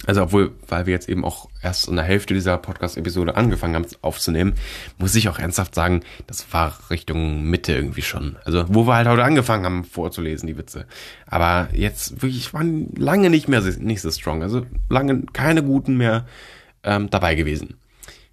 [0.05, 3.87] Also obwohl, weil wir jetzt eben auch erst in der Hälfte dieser Podcast-Episode angefangen haben
[4.01, 4.53] aufzunehmen,
[4.99, 8.37] muss ich auch ernsthaft sagen, das war Richtung Mitte irgendwie schon.
[8.45, 10.85] Also wo wir halt heute angefangen haben vorzulesen, die Witze.
[11.25, 14.43] Aber jetzt wirklich waren lange nicht mehr nicht so strong.
[14.43, 16.27] Also lange keine guten mehr
[16.83, 17.77] ähm, dabei gewesen.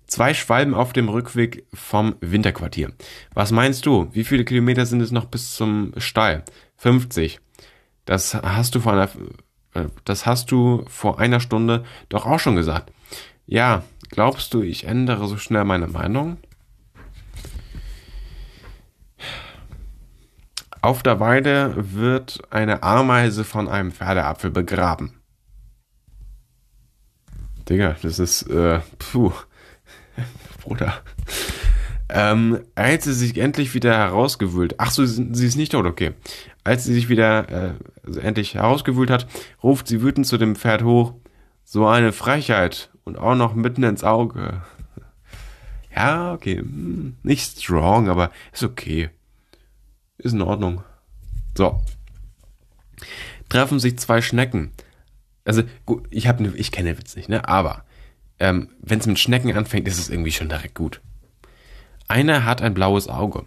[0.06, 2.92] Zwei Schwalben auf dem Rückweg vom Winterquartier.
[3.32, 4.08] Was meinst du?
[4.12, 6.44] Wie viele Kilometer sind es noch bis zum Stall?
[6.76, 7.40] 50.
[8.04, 9.08] Das hast du vor einer
[10.04, 12.92] das hast du vor einer Stunde doch auch schon gesagt.
[13.46, 16.38] Ja, glaubst du, ich ändere so schnell meine Meinung?
[20.80, 25.14] Auf der Weide wird eine Ameise von einem Pferdeapfel begraben.
[27.68, 29.32] Digga, das ist, äh, puh.
[30.62, 31.02] Bruder.
[32.08, 36.12] Ähm, als sie sich endlich wieder herausgewühlt, ach so, sie ist nicht tot, okay.
[36.64, 37.74] Als sie sich wieder äh,
[38.06, 39.26] also endlich herausgewühlt hat,
[39.62, 41.14] ruft sie wütend zu dem Pferd hoch.
[41.62, 44.62] So eine Frechheit und auch noch mitten ins Auge.
[45.96, 49.10] Ja, okay, hm, nicht strong, aber ist okay.
[50.18, 50.82] Ist in Ordnung.
[51.56, 51.80] So.
[53.48, 54.72] Treffen sich zwei Schnecken.
[55.44, 57.48] Also, gut, ich ne, ich kenne den Witz nicht, ne?
[57.48, 57.84] Aber
[58.40, 61.00] ähm, wenn es mit Schnecken anfängt, ist es irgendwie schon direkt gut.
[62.08, 63.46] Einer hat ein blaues Auge.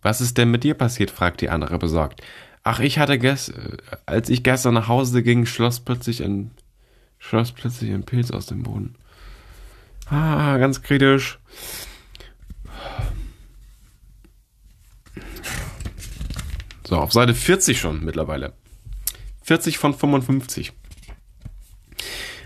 [0.00, 1.10] Was ist denn mit dir passiert?
[1.10, 2.22] fragt die andere besorgt.
[2.62, 6.50] Ach, ich hatte gestern, als ich gestern nach Hause ging, schloss plötzlich ein,
[7.18, 8.96] schloss plötzlich ein Pilz aus dem Boden.
[10.10, 11.38] Ah, ganz kritisch.
[16.86, 18.54] So, auf Seite 40 schon mittlerweile.
[19.42, 20.72] 40 von 55.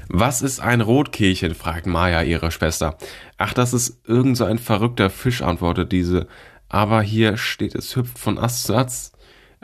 [0.09, 1.55] Was ist ein Rotkehlchen?
[1.55, 2.99] fragt Maya ihre Schwester.
[3.39, 6.27] Ach, das ist irgend so ein verrückter Fisch, antwortet diese.
[6.69, 9.17] Aber hier steht, es hüpft von Ast zu Ast.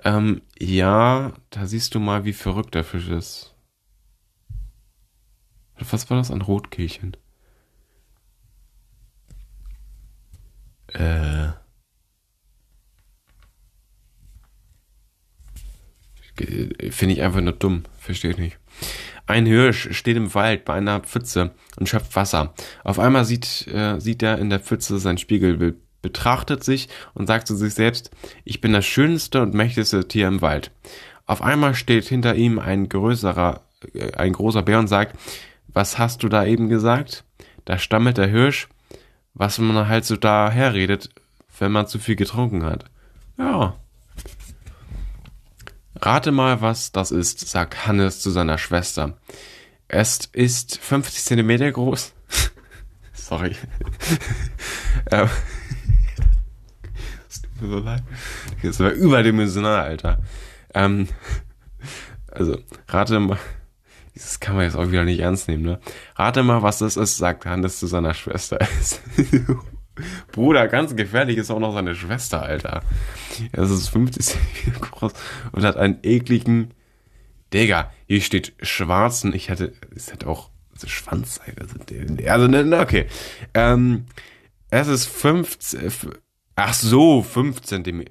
[0.04, 3.54] Ähm, ja, da siehst du mal, wie verrückt der Fisch ist.
[5.78, 6.30] Was war das?
[6.30, 7.16] Ein Rotkehlchen?
[10.88, 11.48] Äh.
[16.90, 17.82] Finde ich einfach nur dumm.
[17.98, 18.58] Verstehe ich nicht.
[19.26, 22.54] Ein Hirsch steht im Wald bei einer Pfütze und schöpft Wasser.
[22.84, 27.46] Auf einmal sieht, äh, sieht er in der Pfütze sein Spiegelbild, betrachtet sich und sagt
[27.46, 28.10] zu sich selbst,
[28.44, 30.70] ich bin das schönste und mächtigste Tier im Wald.
[31.26, 33.60] Auf einmal steht hinter ihm ein größerer,
[33.94, 35.16] äh, ein großer Bär und sagt,
[35.68, 37.24] was hast du da eben gesagt?
[37.64, 38.68] Da stammelt der Hirsch,
[39.34, 41.10] was man halt so da herredet,
[41.58, 42.84] wenn man zu viel getrunken hat.
[43.36, 43.76] Ja,
[46.00, 49.18] Rate mal, was das ist, sagt Hannes zu seiner Schwester.
[49.88, 52.12] Es ist 50 Zentimeter groß.
[53.12, 53.56] Sorry.
[57.60, 58.02] so leid.
[58.62, 60.18] Das war überdimensional, Alter.
[60.74, 61.08] Ähm,
[62.30, 63.38] also, rate mal.
[64.14, 65.80] Das kann man jetzt auch wieder nicht ernst nehmen, ne?
[66.16, 68.58] Rate mal, was das ist, sagt Hannes zu seiner Schwester.
[70.32, 72.82] Bruder, ganz gefährlich ist auch noch seine Schwester, Alter.
[73.52, 75.12] Es ist 50 cm groß
[75.52, 76.74] und hat einen ekligen.
[77.52, 79.32] Digga, hier steht schwarzen.
[79.32, 80.50] Ich hätte, es hätte auch
[80.86, 81.54] Schwanz sein.
[81.58, 81.76] Also,
[82.28, 83.06] also ne, okay.
[83.54, 84.04] Ähm,
[84.70, 85.90] es ist 15.
[86.60, 88.06] Ach so, 5 cm.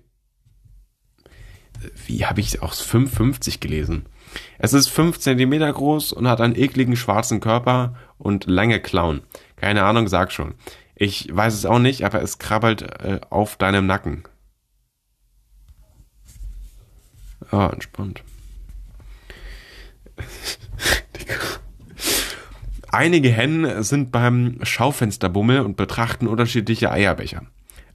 [2.05, 4.05] Wie habe ich auch 55 gelesen?
[4.57, 9.23] Es ist 5 cm groß und hat einen ekligen schwarzen Körper und lange Klauen.
[9.57, 10.53] Keine Ahnung, sag schon.
[10.95, 14.23] Ich weiß es auch nicht, aber es krabbelt äh, auf deinem Nacken.
[17.51, 18.23] Ah, entspannt.
[22.93, 27.45] Einige Hennen sind beim Schaufensterbummel und betrachten unterschiedliche Eierbecher.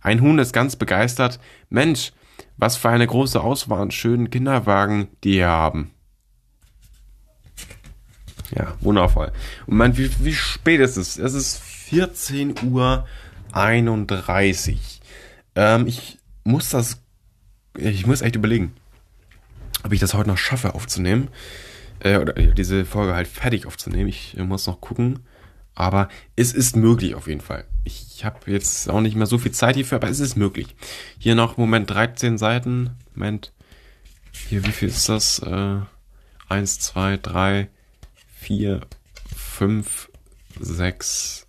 [0.02, 1.38] Ein Huhn ist ganz begeistert.
[1.70, 2.12] Mensch,
[2.56, 5.92] was für eine große Auswahl an schönen Kinderwagen die hier haben.
[8.54, 9.32] Ja, wundervoll.
[9.66, 11.16] Und man, wie, wie spät ist es?
[11.16, 13.06] Es ist 14 Uhr
[13.52, 15.00] 31.
[15.54, 17.00] Ähm, ich muss das,
[17.76, 18.74] ich muss echt überlegen,
[19.84, 21.28] ob ich das heute noch schaffe aufzunehmen.
[22.00, 24.08] Äh, oder diese Folge halt fertig aufzunehmen.
[24.08, 25.20] Ich muss noch gucken.
[25.74, 27.64] Aber es ist möglich auf jeden Fall.
[27.84, 30.74] Ich habe jetzt auch nicht mehr so viel Zeit hierfür, aber es ist möglich.
[31.18, 32.90] Hier noch, Moment, 13 Seiten.
[33.14, 33.52] Moment.
[34.48, 35.38] Hier, wie viel ist das?
[35.40, 35.78] Äh,
[36.48, 37.68] 1, 2, 3,
[38.40, 38.80] 4,
[39.34, 40.10] 5,
[40.60, 41.46] 6,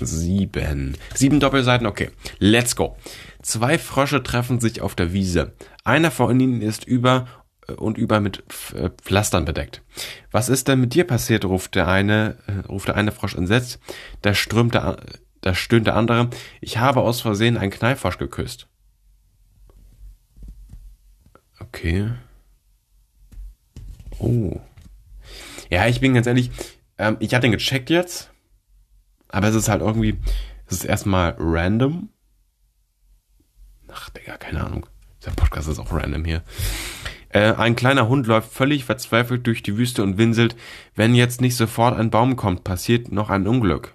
[0.00, 0.96] Sieben.
[1.14, 2.10] Sieben Doppelseiten, okay.
[2.38, 2.96] Let's go.
[3.42, 5.52] Zwei Frösche treffen sich auf der Wiese.
[5.84, 7.28] Einer von ihnen ist über
[7.72, 8.42] und über mit
[8.74, 9.82] äh, Pflastern bedeckt.
[10.30, 11.44] Was ist denn mit dir passiert?
[11.44, 13.80] ruft der eine, äh, ruft der eine Frosch entsetzt.
[14.22, 14.96] Da strömt der,
[15.40, 16.30] da stöhnt der andere.
[16.60, 18.68] Ich habe aus Versehen einen Knallfrosch geküsst.
[21.60, 22.10] Okay.
[24.18, 24.60] Oh.
[25.70, 26.50] Ja, ich bin ganz ehrlich,
[26.98, 28.30] ähm, ich habe den gecheckt jetzt
[29.34, 30.16] aber es ist halt irgendwie,
[30.66, 32.08] es ist erstmal random.
[33.92, 34.86] Ach, Digga, keine Ahnung.
[35.26, 36.44] Der Podcast ist auch random hier.
[37.34, 40.56] Äh, ein kleiner Hund läuft völlig verzweifelt durch die Wüste und winselt.
[40.94, 43.94] Wenn jetzt nicht sofort ein Baum kommt, passiert noch ein Unglück.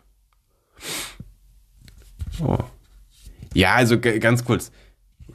[2.40, 2.60] Oh.
[3.56, 4.72] Ja, also ganz kurz.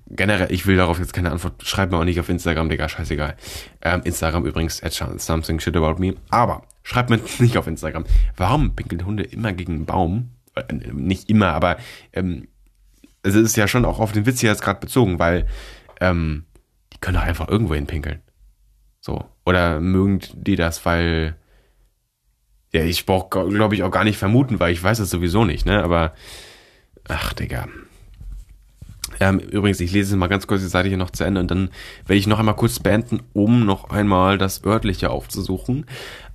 [0.06, 1.64] Generell, ich will darauf jetzt keine Antwort.
[1.64, 3.36] Schreib mir auch nicht auf Instagram, Digga, scheißegal.
[3.82, 6.14] Ähm, Instagram übrigens, at something shit about me.
[6.28, 8.04] Aber Schreibt mir nicht auf Instagram.
[8.36, 10.30] Warum pinkeln Hunde immer gegen einen Baum?
[10.54, 11.78] Äh, nicht immer, aber
[12.12, 12.46] ähm,
[13.22, 15.46] es ist ja schon auch auf den Witz hier jetzt gerade bezogen, weil
[16.00, 16.44] ähm,
[17.04, 18.22] können doch einfach irgendwo hin pinkeln.
[19.00, 19.26] So.
[19.44, 21.36] Oder mögen die das, weil.
[22.72, 25.66] Ja, ich brauche, glaube ich, auch gar nicht vermuten, weil ich weiß es sowieso nicht,
[25.66, 25.84] ne?
[25.84, 26.14] Aber.
[27.06, 27.68] Ach, Digga.
[29.20, 31.68] Ähm, übrigens, ich lese mal ganz kurz die Seite hier noch zu Ende und dann
[32.06, 35.84] werde ich noch einmal kurz beenden, um noch einmal das örtliche aufzusuchen.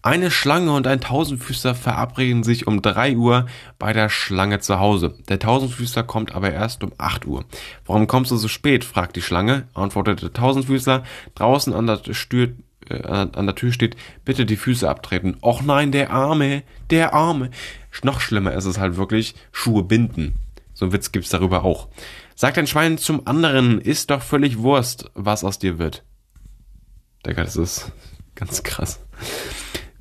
[0.02, 3.48] Eine Schlange und ein Tausendfüßler verabreden sich um drei Uhr
[3.78, 5.16] bei der Schlange zu Hause.
[5.28, 7.44] Der Tausendfüßler kommt aber erst um acht Uhr.
[7.86, 8.86] Warum kommst du so spät?
[8.86, 11.04] fragt die Schlange, antwortet der Tausendfüßler.
[11.36, 12.54] Draußen an der, Stür,
[12.90, 15.36] äh, an der Tür steht, bitte die Füße abtreten.
[15.42, 17.52] Och nein, der Arme, der Arme.
[18.02, 20.36] Noch schlimmer ist es halt wirklich, Schuhe binden.
[20.74, 21.90] So ein Witz gibt's darüber auch.
[22.36, 26.06] Sagt ein Schwein zum anderen, ist doch völlig Wurst, was aus dir wird.
[27.26, 27.92] Digga, das ist
[28.36, 29.02] ganz krass.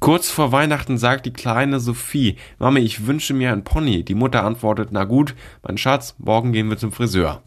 [0.00, 4.04] Kurz vor Weihnachten sagt die kleine Sophie, Mami, ich wünsche mir ein Pony.
[4.04, 7.42] Die Mutter antwortet, na gut, mein Schatz, morgen gehen wir zum Friseur.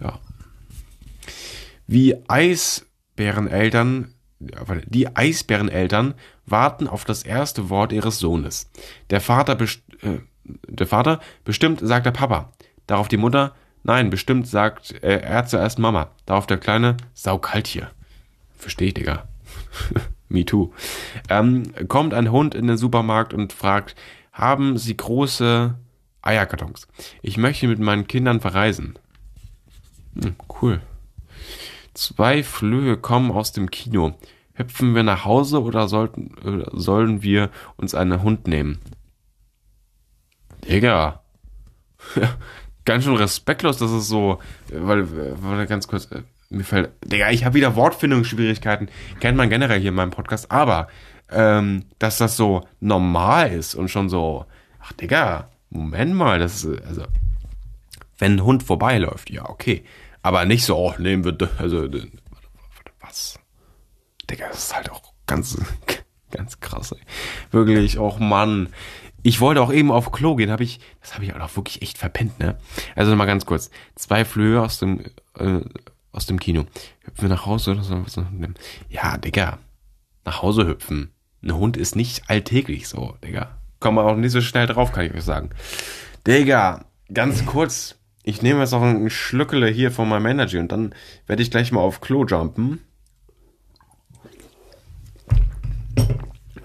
[0.00, 0.18] Ja.
[1.86, 4.14] Wie Eisbäreneltern,
[4.86, 8.70] die Eisbäreneltern warten auf das erste Wort ihres Sohnes.
[9.08, 12.52] Der Vater, äh, der Vater bestimmt sagt der Papa.
[12.86, 16.10] Darauf die Mutter, nein, bestimmt sagt äh, er zuerst Mama.
[16.26, 17.90] Darauf der Kleine, sau kalt hier.
[18.58, 19.28] Versteh ich, Digga.
[20.32, 20.72] Me too.
[21.28, 23.94] Ähm, kommt ein Hund in den Supermarkt und fragt,
[24.32, 25.74] haben Sie große
[26.22, 26.88] Eierkartons?
[27.20, 28.98] Ich möchte mit meinen Kindern verreisen.
[30.20, 30.80] Hm, cool.
[31.92, 34.14] Zwei Flöhe kommen aus dem Kino.
[34.54, 38.80] Hüpfen wir nach Hause oder sollten, oder sollen wir uns einen Hund nehmen?
[40.66, 41.22] Digga.
[42.86, 44.38] ganz schön respektlos, dass es so,
[44.70, 45.06] weil,
[45.42, 46.22] weil ganz kurz, äh,
[46.52, 48.88] mir fällt, Digga, ich habe wieder Wortfindungsschwierigkeiten,
[49.20, 50.88] kennt man generell hier in meinem Podcast, aber
[51.30, 54.46] ähm, dass das so normal ist und schon so,
[54.80, 57.04] ach Digga, Moment mal, das ist, also,
[58.18, 59.84] wenn ein Hund vorbeiläuft, ja, okay,
[60.22, 61.88] aber nicht so, oh, nehmen wir, also,
[63.00, 63.38] was?
[64.30, 65.56] Digga, das ist halt auch ganz,
[66.30, 67.00] ganz krass, ey.
[67.50, 68.68] Wirklich, oh Mann.
[69.24, 71.96] Ich wollte auch eben auf Klo gehen, habe ich, das habe ich auch wirklich echt
[71.96, 72.58] verpennt, ne?
[72.96, 73.70] Also mal ganz kurz.
[73.94, 75.04] Zwei Flöhe aus dem,
[75.38, 75.60] äh,
[76.12, 76.66] aus dem Kino.
[77.00, 78.04] Hüpfen wir nach Hause oder so?
[78.88, 79.58] Ja, Digga.
[80.24, 81.10] Nach Hause hüpfen.
[81.42, 83.58] Ein Hund ist nicht alltäglich so, Digga.
[83.80, 85.50] Kommt man auch nicht so schnell drauf, kann ich euch sagen.
[86.26, 87.96] Digga, ganz kurz.
[88.22, 90.94] Ich nehme jetzt noch einen Schlückele hier von meinem Manager und dann
[91.26, 92.80] werde ich gleich mal auf Klo jumpen.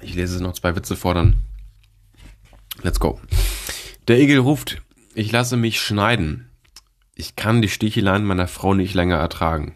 [0.01, 1.41] Ich lese noch zwei Witze vor, dann
[2.83, 3.19] Let's go.
[4.07, 4.81] Der Igel ruft,
[5.15, 6.46] ich lasse mich schneiden.
[7.20, 9.76] Ich kann die Sticheleien meiner Frau nicht länger ertragen.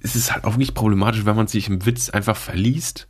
[0.00, 3.08] Es ist halt auch nicht problematisch, wenn man sich im Witz einfach verliest,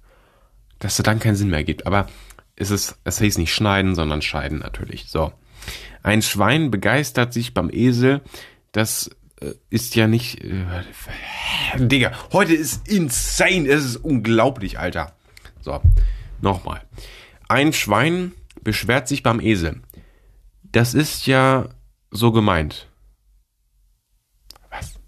[0.81, 1.87] dass er dann keinen Sinn mehr gibt.
[1.87, 2.09] Aber
[2.57, 5.07] es ist, es heißt nicht schneiden, sondern scheiden natürlich.
[5.07, 5.33] So.
[6.03, 8.23] Ein Schwein begeistert sich beim Esel,
[8.73, 9.11] dass
[9.41, 10.43] äh, ist ja nicht.
[10.43, 10.65] Äh,
[11.77, 13.69] Digga, heute ist insane.
[13.69, 15.15] Es ist unglaublich, Alter.
[15.61, 15.81] So,
[16.41, 16.83] nochmal.
[17.49, 18.33] Ein Schwein
[18.63, 19.81] beschwert sich beim Esel.
[20.63, 21.71] Das ist ja
[22.11, 22.89] so gemeint.
[24.71, 25.01] Was?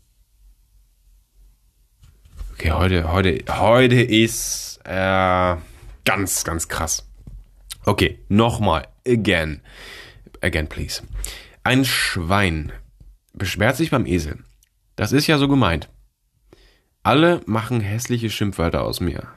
[2.52, 5.56] Okay, heute, heute, heute ist äh,
[6.06, 7.06] ganz, ganz krass.
[7.84, 8.88] Okay, nochmal.
[9.06, 9.60] Again.
[10.40, 11.02] Again, please.
[11.62, 12.72] Ein Schwein
[13.34, 14.44] beschwert sich beim Esel.
[14.96, 15.90] Das ist ja so gemeint.
[17.02, 19.28] Alle machen hässliche Schimpfwörter aus mir.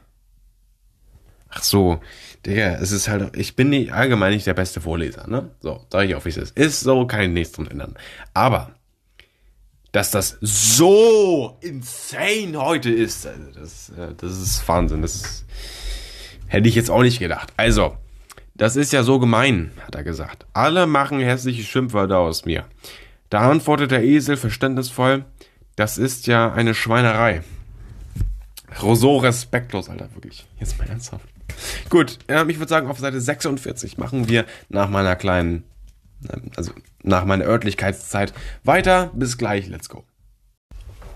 [1.49, 2.01] Ach so,
[2.45, 5.51] Digga, es ist halt, ich bin nicht, allgemein nicht der beste Vorleser, ne?
[5.61, 6.57] So, sag ich auch, wie es ist.
[6.57, 7.95] Ist so, kann ich nichts dran ändern.
[8.33, 8.71] Aber,
[9.93, 15.01] dass das so insane heute ist, also das, äh, das ist Wahnsinn.
[15.01, 15.45] Das ist,
[16.47, 17.53] hätte ich jetzt auch nicht gedacht.
[17.55, 17.95] Also,
[18.55, 20.45] das ist ja so gemein, hat er gesagt.
[20.53, 22.65] Alle machen hässliche Schimpfwörter aus mir.
[23.29, 25.25] Da antwortet der Esel verständnisvoll,
[25.75, 27.41] das ist ja eine Schweinerei.
[28.79, 30.45] So respektlos, Alter, wirklich.
[30.59, 31.32] Jetzt mal ernsthaft.
[31.89, 35.63] Gut, ich würde sagen, auf Seite 46 machen wir nach meiner kleinen,
[36.31, 36.71] ähm, also
[37.03, 38.33] nach meiner Örtlichkeitszeit
[38.63, 39.11] weiter.
[39.13, 40.03] Bis gleich, let's go.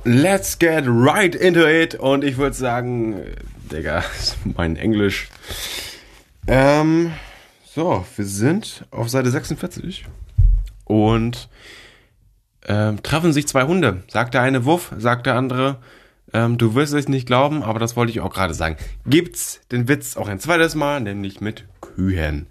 [0.04, 1.96] Let's get right into it.
[1.96, 3.36] Und ich würde sagen, äh,
[3.72, 4.04] Digga,
[4.56, 5.28] mein Englisch.
[6.48, 7.12] Ähm,
[7.66, 10.06] so, wir sind auf Seite 46.
[10.86, 11.50] Und
[12.68, 14.04] ähm, treffen sich zwei Hunde.
[14.08, 15.78] Sagt der eine Wuff, sagt der andere,
[16.38, 18.78] ähm, du wirst es nicht glauben, aber das wollte ich auch gerade sagen.
[19.08, 22.46] Gibt's den Witz auch ein zweites Mal, nämlich mit Kühen.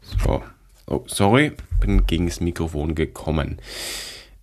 [0.00, 0.42] So.
[0.86, 3.58] Oh, sorry, bin gegen das Mikrofon gekommen.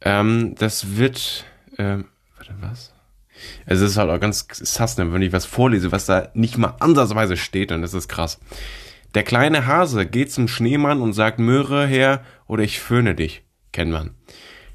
[0.01, 1.45] Ähm, das wird,
[1.79, 2.05] ähm,
[2.37, 2.93] warte, was?
[3.65, 6.59] Also es ist halt auch ganz sass, ne, wenn ich was vorlese, was da nicht
[6.59, 8.39] mal ansatzweise steht, dann ist es krass.
[9.15, 13.43] Der kleine Hase geht zum Schneemann und sagt Möhre her oder ich föhne dich.
[13.71, 14.11] Kennt man.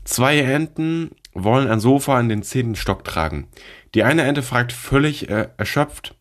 [0.04, 1.10] Zwei Enten
[1.44, 3.48] wollen ein Sofa in den zehnten Stock tragen.
[3.94, 6.14] Die eine Ente fragt völlig äh, erschöpft,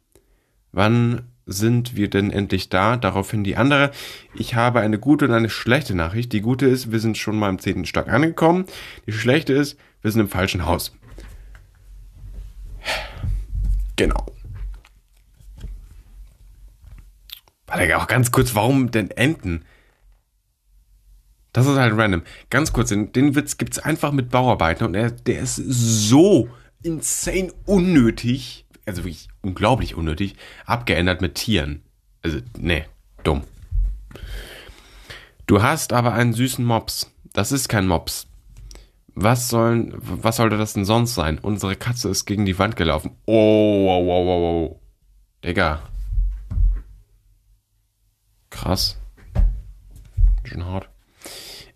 [0.71, 2.97] wann sind wir denn endlich da?
[2.97, 3.91] Daraufhin die andere,
[4.33, 6.33] ich habe eine gute und eine schlechte Nachricht.
[6.33, 8.65] Die gute ist, wir sind schon mal im zehnten Stock angekommen.
[9.05, 10.95] Die schlechte ist, wir sind im falschen Haus.
[13.95, 14.25] Genau.
[17.67, 19.65] Warte, auch ganz kurz, warum denn Enten?
[21.55, 22.23] Das ist halt random.
[22.49, 26.49] Ganz kurz, den, den Witz gibt's einfach mit Bauarbeiten und er, der ist so
[26.83, 30.35] insane unnötig, also wirklich unglaublich unnötig,
[30.65, 31.81] abgeändert mit Tieren.
[32.23, 32.83] Also, nee,
[33.23, 33.43] dumm.
[35.47, 37.09] Du hast aber einen süßen Mops.
[37.31, 38.27] Das ist kein Mops.
[39.13, 41.39] Was sollen, was sollte das denn sonst sein?
[41.39, 43.11] Unsere Katze ist gegen die Wand gelaufen.
[43.27, 44.79] Oh, wow, wow, wow, wow.
[45.41, 45.83] Digga.
[48.49, 48.99] Krass.
[50.43, 50.89] Schon hart.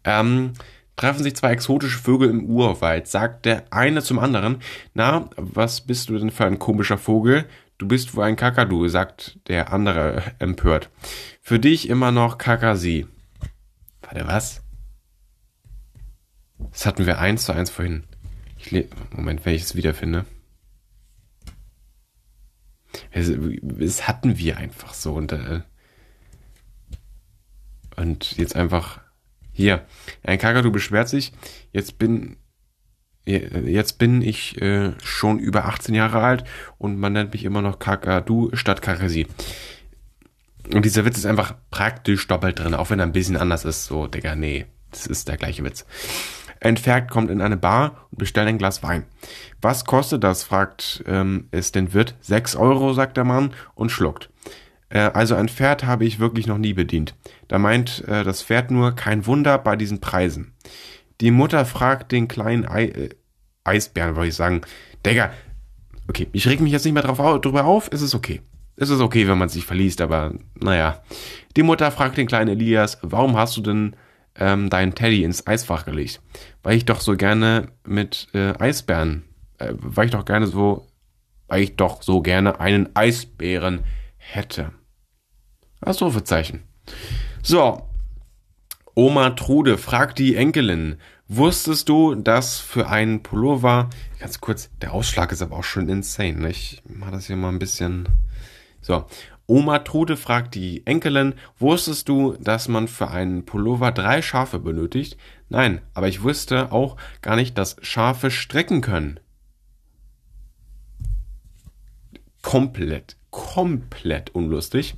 [0.09, 0.53] Ähm,
[0.95, 3.07] treffen sich zwei exotische Vögel im Urwald.
[3.07, 4.57] Sagt der eine zum anderen,
[4.95, 7.45] na, was bist du denn für ein komischer Vogel?
[7.77, 10.89] Du bist wohl ein Kakadu, sagt der andere empört.
[11.41, 13.05] Für dich immer noch Kakasi.
[14.01, 14.63] Warte, was?
[16.57, 18.03] Das hatten wir eins zu eins vorhin.
[19.11, 20.25] Moment, wenn ich es wiederfinde.
[23.11, 25.13] Es, hatten wir einfach so.
[25.13, 25.61] Und, äh,
[27.95, 28.99] und jetzt einfach
[29.59, 29.85] hier.
[30.23, 31.33] Ein Kakadu beschwert sich.
[31.73, 32.37] Jetzt bin
[33.25, 36.45] jetzt bin ich äh, schon über 18 Jahre alt
[36.79, 39.27] und man nennt mich immer noch Kakadu statt Kakasi.
[40.73, 43.85] Und dieser Witz ist einfach praktisch doppelt drin, auch wenn er ein bisschen anders ist.
[43.85, 45.85] So, Digga, nee, das ist der gleiche Witz.
[46.61, 49.05] Ein Pferd kommt in eine Bar und bestellt ein Glas Wein.
[49.61, 50.43] Was kostet das?
[50.43, 52.15] fragt ähm, es den Wirt.
[52.21, 54.29] Sechs Euro, sagt der Mann und schluckt.
[54.89, 57.15] Äh, also ein Pferd habe ich wirklich noch nie bedient.
[57.49, 60.53] Da meint äh, das Pferd nur, kein Wunder bei diesen Preisen.
[61.19, 63.09] Die Mutter fragt den kleinen Ei, äh,
[63.65, 64.61] Eisbären, wollte ich sagen,
[65.05, 65.31] Digga,
[66.07, 68.41] okay, ich reg mich jetzt nicht mehr drauf, drüber auf, es ist okay.
[68.77, 71.03] Es ist okay, wenn man sich verliest, aber naja.
[71.57, 73.95] Die Mutter fragt den kleinen Elias, warum hast du denn
[74.35, 76.21] ähm, deinen Teddy ins Eisfach gelegt?
[76.63, 79.25] Weil ich doch so gerne mit äh, Eisbären,
[79.57, 80.87] äh, weil ich doch gerne so,
[81.47, 83.83] weil ich doch so gerne einen Eisbären
[84.17, 84.71] hätte.
[85.81, 86.63] Ausrufezeichen.
[86.85, 86.93] So.
[88.93, 90.97] Oma Trude fragt die Enkelin,
[91.27, 93.89] wusstest du, dass für einen Pullover,
[94.19, 96.51] ganz kurz, der Ausschlag ist aber auch schon insane, ne?
[96.51, 98.07] ich mach das hier mal ein bisschen,
[98.81, 99.05] so.
[99.47, 105.17] Oma Trude fragt die Enkelin, wusstest du, dass man für einen Pullover drei Schafe benötigt?
[105.49, 109.19] Nein, aber ich wusste auch gar nicht, dass Schafe strecken können.
[112.43, 114.95] Komplett, komplett unlustig.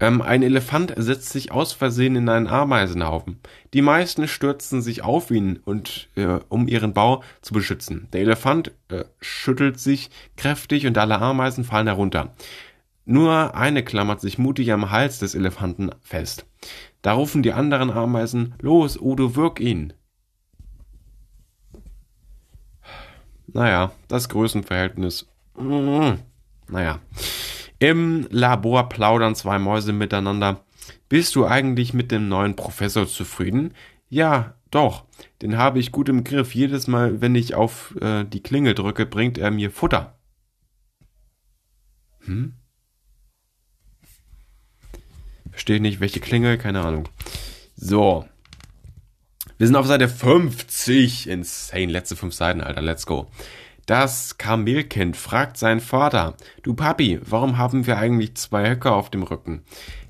[0.00, 3.40] Ähm, ein Elefant setzt sich aus Versehen in einen Ameisenhaufen.
[3.74, 8.08] Die meisten stürzen sich auf ihn und äh, um ihren Bau zu beschützen.
[8.12, 12.34] Der Elefant äh, schüttelt sich kräftig und alle Ameisen fallen herunter.
[13.04, 16.46] Nur eine klammert sich mutig am Hals des Elefanten fest.
[17.02, 19.94] Da rufen die anderen Ameisen, los, Udo, wirk ihn.
[23.46, 25.26] Naja, das Größenverhältnis.
[25.56, 26.18] Mm,
[26.68, 27.00] naja.
[27.78, 30.64] Im Labor plaudern zwei Mäuse miteinander.
[31.08, 33.74] Bist du eigentlich mit dem neuen Professor zufrieden?
[34.08, 35.04] Ja, doch.
[35.42, 36.54] Den habe ich gut im Griff.
[36.54, 40.18] Jedes Mal, wenn ich auf äh, die Klingel drücke, bringt er mir Futter.
[42.24, 42.54] Hm?
[45.50, 47.08] Verstehe nicht, welche Klingel, keine Ahnung.
[47.74, 48.26] So.
[49.56, 51.28] Wir sind auf Seite 50.
[51.28, 51.86] Insane.
[51.86, 52.82] Letzte fünf Seiten, Alter.
[52.82, 53.30] Let's go.
[53.88, 59.22] Das Kamelkind fragt seinen Vater, du Papi, warum haben wir eigentlich zwei Höcker auf dem
[59.22, 59.62] Rücken?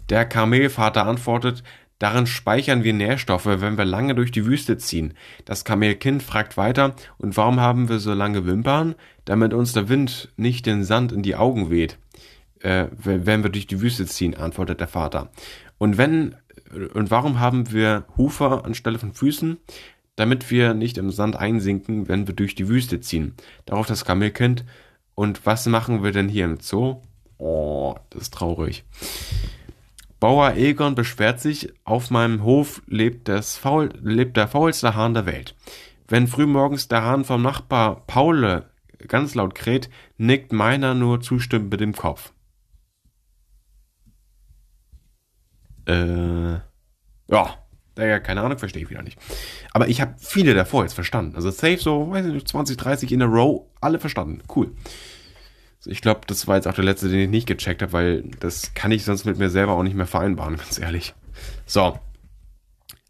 [0.08, 1.62] Der Kamelvater antwortet,
[2.00, 5.14] darin speichern wir Nährstoffe, wenn wir lange durch die Wüste ziehen.
[5.44, 8.96] Das Kamelkind fragt weiter, und warum haben wir so lange Wimpern?
[9.24, 11.98] Damit uns der Wind nicht den Sand in die Augen weht,
[12.58, 15.30] äh, wenn wir durch die Wüste ziehen, antwortet der Vater.
[15.78, 16.34] Und wenn,
[16.94, 19.58] und warum haben wir Hufer anstelle von Füßen?
[20.18, 23.34] Damit wir nicht im Sand einsinken, wenn wir durch die Wüste ziehen.
[23.66, 24.64] Darauf das Kamelkind.
[25.14, 27.02] Und was machen wir denn hier im Zoo?
[27.38, 28.84] Oh, das ist traurig.
[30.18, 35.26] Bauer Egon beschwert sich, auf meinem Hof lebt, das Faul, lebt der faulste Hahn der
[35.26, 35.54] Welt.
[36.08, 38.64] Wenn frühmorgens der Hahn vom Nachbar Paul
[39.06, 42.32] ganz laut kräht, nickt meiner nur zustimmend mit dem Kopf.
[45.86, 46.54] Äh,
[47.30, 47.67] ja,
[47.98, 49.18] daher keine Ahnung, verstehe ich wieder nicht.
[49.72, 51.34] Aber ich habe viele davor jetzt verstanden.
[51.36, 54.42] Also safe so, weiß ich nicht, 20, 30 in a row, alle verstanden.
[54.54, 54.72] Cool.
[55.84, 58.74] Ich glaube, das war jetzt auch der letzte, den ich nicht gecheckt habe, weil das
[58.74, 61.14] kann ich sonst mit mir selber auch nicht mehr vereinbaren, ganz ehrlich.
[61.66, 61.98] So.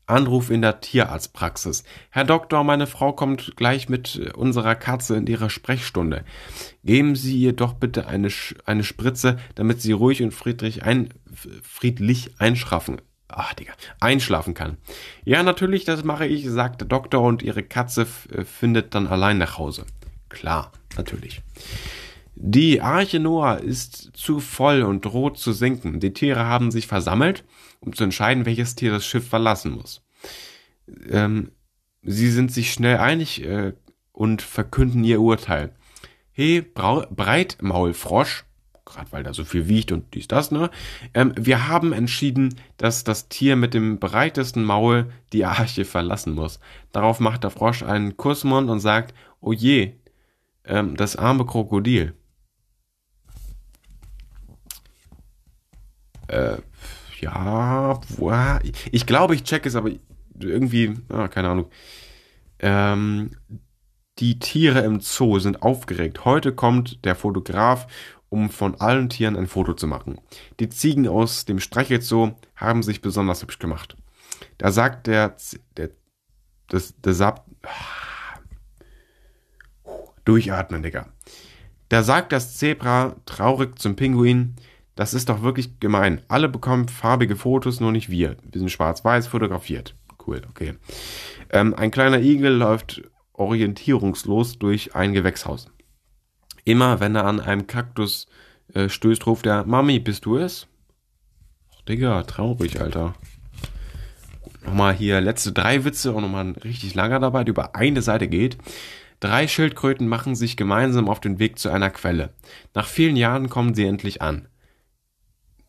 [0.07, 1.85] Anruf in der Tierarztpraxis.
[2.09, 6.25] Herr Doktor, meine Frau kommt gleich mit unserer Katze in ihre Sprechstunde.
[6.83, 8.31] Geben Sie ihr doch bitte eine,
[8.65, 11.11] eine Spritze, damit sie ruhig und friedlich, ein,
[11.63, 14.79] friedlich einschraffen, ach Digga, einschlafen kann.
[15.25, 19.39] Ja, natürlich, das mache ich, sagt der Doktor und ihre Katze äh, findet dann allein
[19.39, 19.85] nach Hause.
[20.29, 21.43] Klar, natürlich.
[22.35, 25.99] Die Arche Noah ist zu voll und droht zu sinken.
[25.99, 27.45] Die Tiere haben sich versammelt,
[27.81, 30.05] um zu entscheiden, welches Tier das Schiff verlassen muss.
[31.11, 31.51] Ähm,
[32.03, 33.73] sie sind sich schnell einig äh,
[34.13, 35.75] und verkünden ihr Urteil.
[36.31, 38.45] Hey, Breitmaulfrosch,
[38.89, 40.71] gerade weil da so viel wiegt und dies, das, ne?
[41.15, 46.61] Ähm, wir haben entschieden, dass das Tier mit dem breitesten Maul die Arche verlassen muss.
[46.93, 49.93] Darauf macht der Frosch einen Kussmund und sagt, oh je,
[50.65, 52.15] ähm, das arme Krokodil.
[56.29, 56.59] Äh,
[57.21, 58.01] ja,
[58.93, 59.91] ich glaube, ich check es, aber
[60.39, 61.71] irgendwie, ah, keine Ahnung.
[62.61, 63.31] Ähm,
[64.19, 66.25] die Tiere im Zoo sind aufgeregt.
[66.25, 67.87] Heute kommt der Fotograf,
[68.29, 70.21] um von allen Tieren ein Foto zu machen.
[70.61, 73.97] Die Ziegen aus dem Streichelzoo haben sich besonders hübsch gemacht.
[74.59, 75.37] Da sagt der,
[75.77, 75.91] der,
[76.69, 77.47] das, der Sab,
[80.25, 81.09] durchatmen, Digga.
[81.89, 84.57] Da sagt das Zebra traurig zum Pinguin,
[84.95, 86.21] das ist doch wirklich gemein.
[86.29, 88.37] Alle bekommen farbige Fotos, nur nicht wir.
[88.43, 89.95] Wir sind schwarz-weiß fotografiert.
[90.27, 90.75] Cool, okay.
[91.51, 93.03] Ähm, ein kleiner Igel läuft
[93.33, 95.71] orientierungslos durch ein Gewächshaus.
[96.69, 98.27] Immer wenn er an einem Kaktus
[98.75, 100.67] äh, stößt, ruft er, Mami, bist du es?
[101.75, 103.15] Ach, Digga, traurig, Alter.
[104.67, 108.29] Nochmal hier letzte drei Witze und nochmal ein richtig langer dabei, der über eine Seite
[108.29, 108.59] geht.
[109.19, 112.35] Drei Schildkröten machen sich gemeinsam auf den Weg zu einer Quelle.
[112.75, 114.47] Nach vielen Jahren kommen sie endlich an.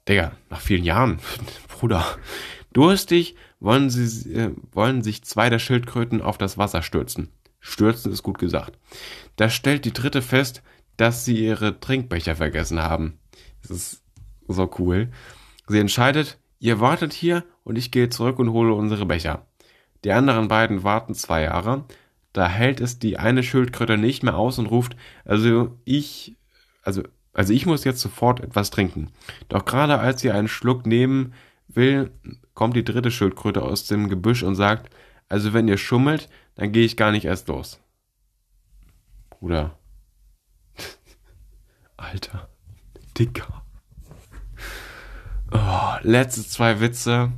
[0.10, 1.22] Digga, nach vielen Jahren,
[1.70, 2.04] Bruder.
[2.74, 7.30] Durstig wollen sie, äh, wollen sich zwei der Schildkröten auf das Wasser stürzen.
[7.62, 8.78] Stürzen ist gut gesagt.
[9.38, 10.62] Da stellt die dritte fest,
[11.00, 13.20] dass sie ihre Trinkbecher vergessen haben.
[13.62, 14.04] Das ist
[14.50, 15.10] so cool.
[15.68, 19.48] Sie entscheidet, ihr wartet hier und ich gehe zurück und hole unsere Becher.
[20.04, 21.86] Die anderen beiden warten zwei Jahre.
[22.34, 26.36] Da hält es die eine Schildkröte nicht mehr aus und ruft, also ich,
[26.84, 29.12] also, also ich muss jetzt sofort etwas trinken.
[29.48, 31.34] Doch gerade als sie einen Schluck nehmen
[31.70, 32.12] will,
[32.54, 34.94] kommt die dritte Schildkröte aus dem Gebüsch und sagt,
[35.30, 37.80] also wenn ihr schummelt, dann gehe ich gar nicht erst los.
[39.30, 39.79] Bruder.
[42.00, 42.50] Alter.
[43.18, 43.64] Dicker.
[45.52, 47.32] Oh, letzte zwei Witze.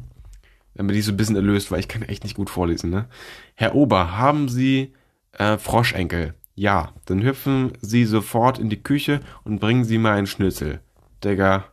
[0.75, 3.07] Damit ich so ein bisschen erlöst, weil ich kann echt nicht gut vorlesen, ne?
[3.55, 4.93] Herr Ober, haben Sie
[5.33, 6.33] äh, Froschenkel?
[6.55, 10.81] Ja, dann hüpfen Sie sofort in die Küche und bringen Sie mal einen Schnitzel.
[11.23, 11.65] Digga.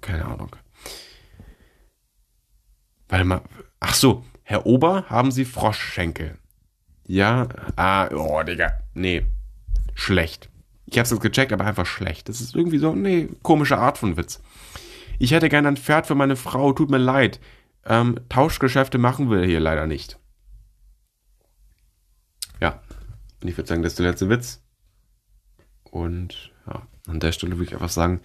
[0.00, 0.54] Keine Ahnung.
[3.08, 3.42] Warte mal.
[3.80, 6.38] Ach so, Herr Ober, haben Sie Froschschenkel?
[7.06, 8.78] Ja, ah, oh, Digga.
[8.94, 9.26] Nee.
[9.94, 10.50] Schlecht.
[10.90, 12.28] Ich hab's jetzt gecheckt, aber einfach schlecht.
[12.28, 14.42] Das ist irgendwie so, nee, komische Art von Witz.
[15.18, 17.40] Ich hätte gern ein Pferd für meine Frau, tut mir leid.
[17.84, 20.18] Ähm, Tauschgeschäfte machen wir hier leider nicht.
[22.60, 22.82] Ja,
[23.40, 24.62] und ich würde sagen, das ist der letzte Witz.
[25.84, 28.20] Und ja, an der Stelle würde ich einfach sagen,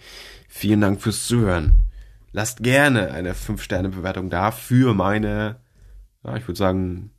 [0.48, 1.80] vielen Dank fürs Zuhören.
[2.32, 5.60] Lasst gerne eine 5-Sterne-Bewertung da für meine
[6.26, 7.10] ja, ich würde sagen,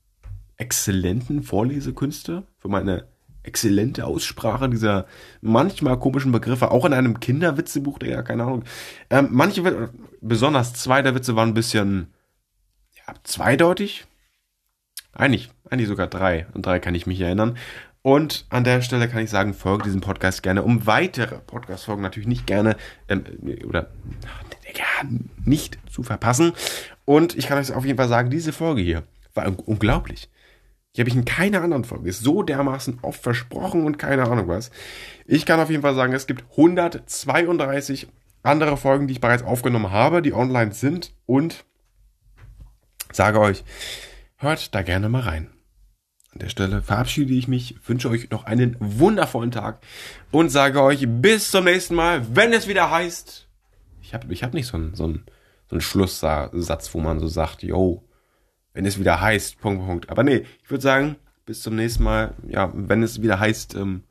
[0.57, 3.07] exzellenten Vorlesekünste, für meine
[3.47, 5.07] exzellente Aussprache dieser
[5.41, 8.63] manchmal komischen Begriffe, auch in einem Kinderwitzebuch, der ja keine Ahnung.
[9.09, 9.89] Ähm, manche,
[10.21, 12.13] besonders zwei der Witze waren ein bisschen
[12.95, 14.05] ja, zweideutig.
[15.13, 16.45] Eigentlich, eigentlich sogar drei.
[16.53, 17.57] An drei kann ich mich erinnern.
[18.03, 22.27] Und an der Stelle kann ich sagen, folgt diesem Podcast gerne, um weitere Podcast-Folgen natürlich
[22.27, 22.77] nicht gerne
[23.09, 23.23] ähm,
[23.67, 23.89] oder
[24.73, 25.09] ja,
[25.43, 26.53] nicht zu verpassen.
[27.05, 29.03] Und ich kann euch auf jeden Fall sagen, diese Folge hier
[29.33, 30.29] war unglaublich.
[30.97, 34.71] Die habe ich in keiner anderen Folge so dermaßen oft versprochen und keine Ahnung was.
[35.27, 38.07] Ich kann auf jeden Fall sagen, es gibt 132
[38.41, 41.65] andere Folgen, die ich bereits aufgenommen habe, die online sind und
[43.11, 43.63] sage euch,
[44.37, 45.51] hört da gerne mal rein.
[46.33, 49.81] An der Stelle verabschiede ich mich, wünsche euch noch einen wundervollen Tag
[50.31, 53.47] und sage euch bis zum nächsten Mal, wenn es wieder heißt.
[54.01, 55.25] Ich habe ich hab nicht so einen, so einen
[55.69, 58.06] so ein Schlusssatz, wo man so sagt, yo,
[58.77, 60.09] wenn es wieder heißt, Punkt, Punkt.
[60.11, 61.15] Aber nee, ich würde sagen,
[61.47, 62.35] bis zum nächsten Mal.
[62.47, 64.03] Ja, wenn es wieder heißt, ähm,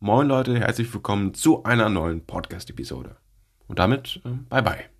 [0.00, 3.14] moin Leute, herzlich willkommen zu einer neuen Podcast-Episode.
[3.68, 4.97] Und damit, ähm, bye bye.